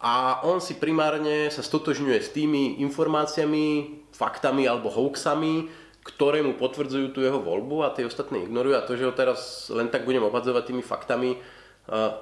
a 0.02 0.42
on 0.46 0.62
si 0.62 0.78
primárne 0.78 1.50
sa 1.50 1.62
stotožňuje 1.62 2.18
s 2.18 2.34
tými 2.34 2.82
informáciami, 2.82 3.66
faktami 4.14 4.66
alebo 4.66 4.90
hoaxami, 4.90 5.70
ktoré 6.02 6.40
mu 6.40 6.56
potvrdzujú 6.56 7.12
tú 7.12 7.20
jeho 7.20 7.38
voľbu 7.38 7.84
a 7.84 7.92
tie 7.92 8.06
ostatné 8.06 8.46
ignorujú 8.46 8.74
a 8.78 8.86
to, 8.86 8.96
že 8.96 9.06
ho 9.06 9.14
teraz 9.14 9.68
len 9.70 9.92
tak 9.92 10.08
budem 10.08 10.24
obadzovať 10.24 10.70
tými 10.70 10.82
faktami, 10.82 11.36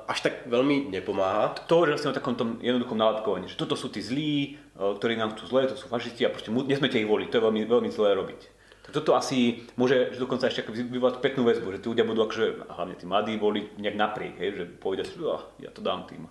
až 0.07 0.19
tak 0.23 0.47
veľmi 0.47 0.95
nepomáha. 0.95 1.59
To 1.67 1.83
hovorí 1.83 1.91
vlastne 1.91 2.15
o 2.15 2.17
takom 2.17 2.39
tom 2.39 2.63
jednoduchom 2.63 2.95
nálepkovaní, 2.95 3.51
že 3.51 3.59
toto 3.59 3.75
sú 3.75 3.91
tí 3.91 3.99
zlí, 3.99 4.63
ktorí 4.79 5.19
nám 5.19 5.35
chcú 5.35 5.51
zlé, 5.51 5.67
to 5.67 5.75
sú 5.75 5.91
fašisti 5.91 6.23
a 6.23 6.31
proste 6.31 6.55
nesmete 6.55 7.03
ich 7.03 7.11
voliť, 7.11 7.27
to 7.35 7.39
je 7.43 7.47
veľmi, 7.51 7.63
veľmi 7.67 7.91
zlé 7.91 8.15
robiť. 8.15 8.41
Tak 8.87 9.03
toto 9.03 9.19
asi 9.19 9.67
môže 9.75 10.15
že 10.15 10.23
dokonca 10.23 10.47
ešte 10.47 10.71
vyvolať 10.71 11.19
peknú 11.19 11.43
väzbu, 11.43 11.75
že 11.75 11.83
tí 11.83 11.91
ľudia 11.91 12.07
budú 12.07 12.23
akože, 12.23 12.71
hlavne 12.71 12.95
tí 12.95 13.05
mladí, 13.11 13.35
voliť 13.35 13.83
nejak 13.83 13.97
napriek, 13.99 14.35
hej, 14.39 14.51
že 14.55 14.65
povedia 14.79 15.03
si, 15.03 15.19
oh, 15.19 15.43
ja 15.59 15.75
to 15.75 15.83
dám 15.83 16.07
tým. 16.07 16.31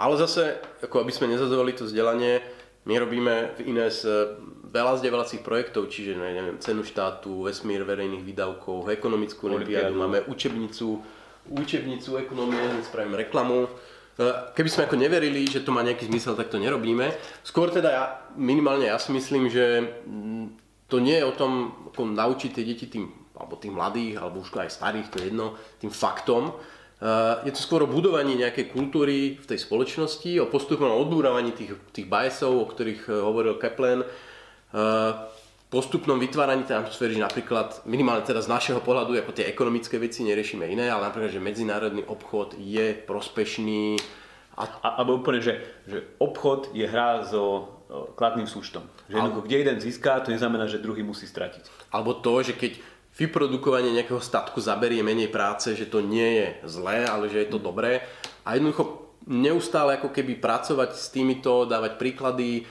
Ale 0.00 0.16
zase, 0.16 0.56
ako 0.80 1.04
aby 1.04 1.12
sme 1.12 1.28
nezazovali 1.28 1.76
to 1.76 1.84
vzdelanie, 1.84 2.40
my 2.88 2.96
robíme 2.96 3.60
v 3.60 3.76
INES 3.76 4.08
e, 4.08 4.40
veľa 4.72 4.96
vzdelávacích 4.96 5.44
projektov, 5.44 5.92
čiže 5.92 6.16
neviem, 6.16 6.56
cenu 6.56 6.80
štátu, 6.80 7.44
vesmír 7.44 7.84
verejných 7.84 8.24
výdavkov, 8.24 8.88
ekonomickú 8.88 9.52
olimpiádu, 9.52 9.92
máme 9.92 10.24
učebnicu, 10.24 11.04
učebnicu 11.50 12.16
ekonomie, 12.22 12.80
spravím 12.86 13.18
reklamu. 13.18 13.66
E, 13.66 13.68
keby 14.54 14.68
sme 14.70 14.84
ako 14.86 14.96
neverili, 14.96 15.44
že 15.50 15.66
to 15.66 15.74
má 15.74 15.82
nejaký 15.82 16.06
zmysel, 16.06 16.38
tak 16.38 16.48
to 16.48 16.62
nerobíme. 16.62 17.10
Skôr 17.42 17.74
teda 17.74 17.88
ja, 17.90 18.04
minimálne 18.38 18.86
ja 18.86 18.96
si 18.96 19.10
myslím, 19.10 19.50
že 19.50 19.82
mm, 20.06 20.46
to 20.86 21.02
nie 21.02 21.18
je 21.18 21.26
o 21.26 21.34
tom, 21.34 21.74
ako 21.90 22.06
naučiť 22.06 22.50
tie 22.54 22.64
deti 22.64 22.86
tým, 22.86 23.10
alebo 23.34 23.58
tých 23.58 23.74
mladých, 23.74 24.22
alebo 24.22 24.40
už 24.40 24.54
aj 24.56 24.70
starých, 24.70 25.10
to 25.10 25.18
je 25.18 25.28
jedno, 25.28 25.58
tým 25.82 25.90
faktom, 25.90 26.54
Eh, 27.00 27.48
je 27.48 27.52
to 27.56 27.64
skôr 27.64 27.80
o 27.80 27.88
budovaní 27.88 28.36
nejakej 28.36 28.76
kultúry 28.76 29.40
v 29.40 29.46
tej 29.48 29.56
spoločnosti, 29.56 30.36
o 30.36 30.52
postupnom 30.52 30.92
odbúravaní 31.00 31.56
tých, 31.56 31.72
tých 31.96 32.04
biasov, 32.04 32.60
o 32.60 32.68
ktorých 32.68 33.08
eh, 33.08 33.24
hovoril 33.24 33.56
Kaplan, 33.56 34.04
postupnom 35.70 36.18
vytváraní 36.18 36.66
tej 36.66 36.82
atmosféry, 36.82 37.14
že 37.14 37.22
napríklad, 37.22 37.86
minimálne 37.86 38.26
teda 38.26 38.42
z 38.42 38.50
našeho 38.50 38.82
pohľadu, 38.82 39.14
ako 39.22 39.38
tie 39.38 39.46
ekonomické 39.46 40.02
veci 40.02 40.26
neriešime 40.26 40.66
iné, 40.66 40.90
ale 40.90 41.06
napríklad, 41.06 41.30
že 41.30 41.38
medzinárodný 41.38 42.02
obchod 42.02 42.58
je 42.58 42.98
prospešný. 43.06 43.94
A... 44.58 44.66
A, 44.66 44.88
alebo 44.98 45.22
úplne, 45.22 45.38
že, 45.38 45.62
že 45.86 46.02
obchod 46.18 46.74
je 46.74 46.84
hra 46.90 47.22
so 47.22 47.70
kladným 48.18 48.50
súčtom. 48.50 48.82
Že 49.06 49.16
alebo... 49.18 49.46
kde 49.46 49.56
jeden 49.62 49.78
získa, 49.78 50.26
to 50.26 50.34
neznamená, 50.34 50.66
že 50.66 50.82
druhý 50.82 51.06
musí 51.06 51.30
stratiť. 51.30 51.94
Alebo 51.94 52.18
to, 52.18 52.42
že 52.42 52.58
keď 52.58 52.78
vyprodukovanie 53.14 53.94
nejakého 53.94 54.22
statku 54.22 54.58
zaberie 54.58 55.02
menej 55.06 55.30
práce, 55.30 55.74
že 55.74 55.86
to 55.86 56.02
nie 56.02 56.42
je 56.42 56.46
zlé, 56.66 57.06
ale 57.06 57.30
že 57.30 57.46
je 57.46 57.48
to 57.50 57.62
dobré. 57.62 58.02
A 58.46 58.58
jednoducho 58.58 59.10
neustále 59.26 59.98
ako 59.98 60.10
keby 60.10 60.38
pracovať 60.38 60.98
s 60.98 61.10
týmito, 61.14 61.66
dávať 61.66 61.98
príklady, 61.98 62.66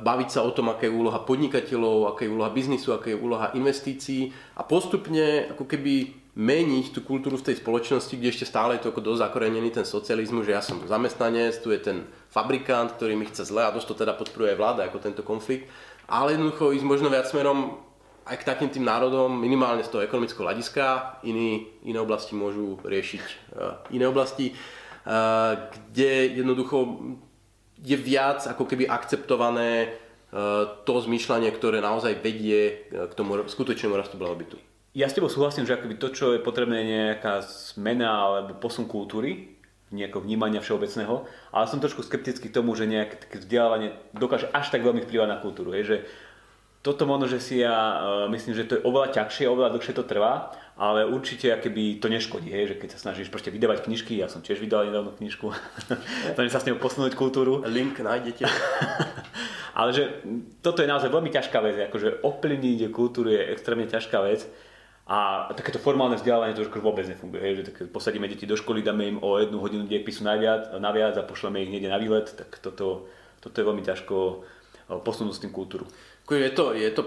baviť 0.00 0.28
sa 0.28 0.40
o 0.42 0.50
tom, 0.50 0.72
aká 0.72 0.88
je 0.88 0.96
úloha 0.96 1.20
podnikateľov, 1.22 2.14
aká 2.14 2.26
je 2.26 2.32
úloha 2.32 2.50
biznisu, 2.50 2.96
aká 2.96 3.12
je 3.12 3.18
úloha 3.18 3.52
investícií 3.54 4.32
a 4.56 4.64
postupne 4.64 5.52
ako 5.52 5.68
keby 5.68 6.24
meniť 6.34 6.90
tú 6.90 7.06
kultúru 7.06 7.38
v 7.38 7.46
tej 7.46 7.62
spoločnosti, 7.62 8.10
kde 8.10 8.32
ešte 8.34 8.50
stále 8.50 8.74
je 8.74 8.86
to 8.86 8.90
ako 8.90 9.06
dosť 9.06 9.30
zakorenený 9.30 9.70
ten 9.70 9.86
socializmus, 9.86 10.50
že 10.50 10.54
ja 10.58 10.62
som 10.66 10.82
zamestnanec, 10.82 11.62
tu 11.62 11.70
je 11.70 11.78
ten 11.78 12.10
fabrikant, 12.26 12.90
ktorý 12.98 13.14
mi 13.14 13.30
chce 13.30 13.46
zle 13.46 13.62
a 13.62 13.70
dosť 13.70 13.94
to 13.94 14.00
teda 14.02 14.18
podporuje 14.18 14.58
vláda 14.58 14.90
ako 14.90 14.98
tento 14.98 15.22
konflikt. 15.22 15.70
Ale 16.10 16.34
jednoducho 16.34 16.74
ísť 16.74 16.84
možno 16.84 17.06
viac 17.06 17.30
smerom 17.30 17.78
aj 18.26 18.36
k 18.40 18.48
takým 18.50 18.72
tým 18.72 18.82
národom, 18.82 19.30
minimálne 19.30 19.86
z 19.86 19.94
toho 19.94 20.02
ekonomického 20.02 20.42
hľadiska, 20.42 21.20
iní, 21.22 21.70
iné 21.86 22.02
oblasti 22.02 22.34
môžu 22.34 22.82
riešiť 22.82 23.24
uh, 23.54 23.86
iné 23.94 24.08
oblasti, 24.08 24.50
uh, 24.50 25.70
kde 25.70 26.42
jednoducho 26.42 26.98
je 27.84 27.96
viac 28.00 28.48
ako 28.48 28.64
keby 28.64 28.88
akceptované 28.88 29.92
uh, 30.32 30.82
to 30.88 30.94
zmýšľanie, 31.04 31.52
ktoré 31.52 31.84
naozaj 31.84 32.16
vedie 32.24 32.88
k 32.88 33.12
tomu 33.12 33.44
skutočnému 33.44 33.92
rastu 33.92 34.16
blahobytu. 34.16 34.56
Ja 34.94 35.10
s 35.10 35.14
tebou 35.18 35.28
súhlasím, 35.28 35.66
že 35.66 35.74
akoby 35.74 35.98
to, 35.98 36.14
čo 36.14 36.32
je 36.32 36.40
potrebné, 36.40 36.80
je 36.80 36.88
nejaká 36.88 37.42
zmena 37.74 38.14
alebo 38.14 38.56
posun 38.56 38.86
kultúry, 38.86 39.54
nejakého 39.90 40.22
vnímania 40.22 40.62
všeobecného, 40.62 41.26
ale 41.54 41.70
som 41.70 41.82
trošku 41.82 42.02
skeptický 42.02 42.50
k 42.50 42.56
tomu, 42.56 42.74
že 42.74 42.86
nejaké 42.86 43.26
vzdelávanie 43.38 43.94
dokáže 44.14 44.50
až 44.50 44.70
tak 44.70 44.82
veľmi 44.82 45.02
vplyvať 45.06 45.28
na 45.30 45.42
kultúru. 45.42 45.74
Hej, 45.74 45.84
že 45.86 45.96
toto 46.84 47.08
možno, 47.08 47.24
že 47.32 47.40
si 47.40 47.64
ja 47.64 47.72
uh, 47.72 47.96
myslím, 48.28 48.52
že 48.52 48.68
to 48.68 48.76
je 48.76 48.84
oveľa 48.84 49.16
ťažšie, 49.16 49.48
oveľa 49.48 49.72
dlhšie 49.72 49.96
to 49.96 50.04
trvá, 50.04 50.52
ale 50.76 51.08
určite 51.08 51.48
akoby 51.48 51.96
to 51.96 52.12
neškodí, 52.12 52.52
hej, 52.52 52.76
že 52.76 52.76
keď 52.76 52.88
sa 52.92 53.08
snažíš 53.08 53.32
proste 53.32 53.48
vydávať 53.48 53.88
knižky, 53.88 54.20
ja 54.20 54.28
som 54.28 54.44
tiež 54.44 54.60
vydal 54.60 54.92
nedávno 54.92 55.16
knižku, 55.16 55.48
snažím 56.36 56.52
sa 56.52 56.60
s 56.60 56.66
ňou 56.68 56.76
posunúť 56.76 57.16
kultúru. 57.16 57.64
Link 57.64 57.96
nájdete. 57.96 58.44
ale 59.80 59.90
že 59.96 60.02
toto 60.60 60.84
je 60.84 60.90
naozaj 60.92 61.08
veľmi 61.08 61.32
ťažká 61.32 61.58
vec, 61.64 61.88
akože 61.88 62.20
ovplyvniť 62.20 62.92
kultúru 62.92 63.32
je 63.32 63.42
extrémne 63.56 63.88
ťažká 63.88 64.20
vec. 64.20 64.44
A 65.04 65.52
takéto 65.52 65.76
formálne 65.76 66.16
vzdelávanie 66.16 66.56
to 66.56 66.64
už 66.64 66.72
vôbec 66.80 67.04
nefunguje. 67.04 67.40
Hej, 67.40 67.52
že 67.60 67.64
tak 67.68 67.76
posadíme 67.92 68.24
deti 68.24 68.48
do 68.48 68.56
školy, 68.56 68.80
dáme 68.80 69.04
im 69.04 69.18
o 69.20 69.36
jednu 69.36 69.60
hodinu 69.60 69.84
dejepisu 69.84 70.24
naviac, 70.24 70.72
naviac 70.80 71.16
a 71.20 71.28
pošleme 71.28 71.60
ich 71.60 71.68
niekde 71.68 71.92
na 71.92 72.00
výlet, 72.00 72.32
tak 72.32 72.56
toto, 72.64 73.04
toto 73.44 73.56
je 73.56 73.68
veľmi 73.68 73.84
ťažko 73.84 74.16
eh, 74.16 75.00
posunúť 75.04 75.34
s 75.36 75.42
tým 75.44 75.52
kultúru. 75.52 75.84
Je 76.30 76.50
to, 76.50 76.72
je 76.72 76.90
to 76.90 77.04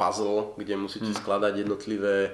puzzle, 0.00 0.56
kde 0.56 0.76
musíte 0.76 1.12
hmm. 1.12 1.20
skladať 1.20 1.60
jednotlivé, 1.60 2.32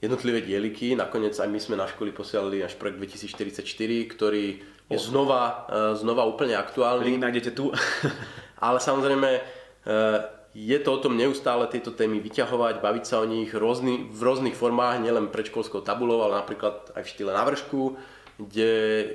jednotlivé 0.00 0.40
dieliky. 0.40 0.96
Nakoniec 0.96 1.36
aj 1.36 1.48
my 1.48 1.60
sme 1.60 1.76
na 1.76 1.84
školy 1.84 2.16
posielali 2.16 2.64
až 2.64 2.80
projekt 2.80 2.96
2044, 2.96 3.60
ktorý 4.08 4.64
je 4.88 4.98
znova, 5.00 5.68
eh, 5.68 5.92
znova 6.00 6.24
úplne 6.24 6.56
aktuálny. 6.56 7.04
Link 7.04 7.20
nájdete 7.20 7.52
tu. 7.52 7.68
Ale 8.66 8.80
samozrejme 8.80 9.30
eh, 9.36 10.20
je 10.54 10.78
to 10.78 10.90
o 10.94 11.02
tom 11.02 11.18
neustále 11.18 11.66
tieto 11.66 11.90
témy 11.90 12.22
vyťahovať, 12.22 12.78
baviť 12.78 13.04
sa 13.04 13.18
o 13.20 13.26
nich 13.26 13.50
rôzny, 13.50 14.06
v 14.06 14.20
rôznych 14.22 14.54
formách, 14.54 15.02
nielen 15.02 15.28
predškolskou 15.34 15.82
tabulou, 15.82 16.22
ale 16.22 16.38
napríklad 16.38 16.94
aj 16.94 17.02
v 17.02 17.10
štýle 17.10 17.34
návršku, 17.34 17.98
kde 18.36 18.70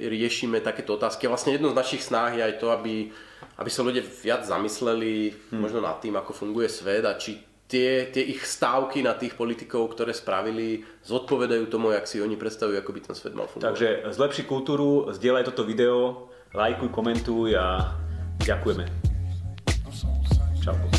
riešime 0.08 0.64
takéto 0.64 0.96
otázky. 0.96 1.28
A 1.28 1.34
vlastne 1.36 1.56
jedno 1.56 1.72
z 1.72 1.80
našich 1.80 2.04
snách 2.04 2.40
je 2.40 2.44
aj 2.46 2.56
to, 2.58 2.72
aby 2.72 3.12
aby 3.60 3.70
sa 3.72 3.84
ľudia 3.84 4.04
viac 4.04 4.48
zamysleli 4.48 5.36
hmm. 5.52 5.60
možno 5.60 5.84
nad 5.84 6.00
tým, 6.00 6.16
ako 6.16 6.32
funguje 6.32 6.72
svet 6.72 7.04
a 7.04 7.20
či 7.20 7.40
tie, 7.68 8.08
tie 8.08 8.24
ich 8.24 8.42
stávky 8.42 9.04
na 9.04 9.14
tých 9.14 9.36
politikov, 9.36 9.92
ktoré 9.94 10.16
spravili, 10.16 10.88
zodpovedajú 11.04 11.68
tomu, 11.68 11.92
jak 11.92 12.08
si 12.08 12.24
oni 12.24 12.40
predstavujú, 12.40 12.80
ako 12.80 12.92
by 12.96 13.00
ten 13.04 13.16
svet 13.16 13.36
mal 13.36 13.52
fungovať. 13.52 13.68
Takže 13.70 13.90
zlepši 14.16 14.44
kultúru, 14.48 15.12
zdieľaj 15.12 15.52
toto 15.52 15.68
video, 15.68 16.32
lajkuj, 16.56 16.90
komentuj 16.90 17.54
a 17.60 17.94
ďakujeme. 18.48 18.88
Čau. 20.64 20.99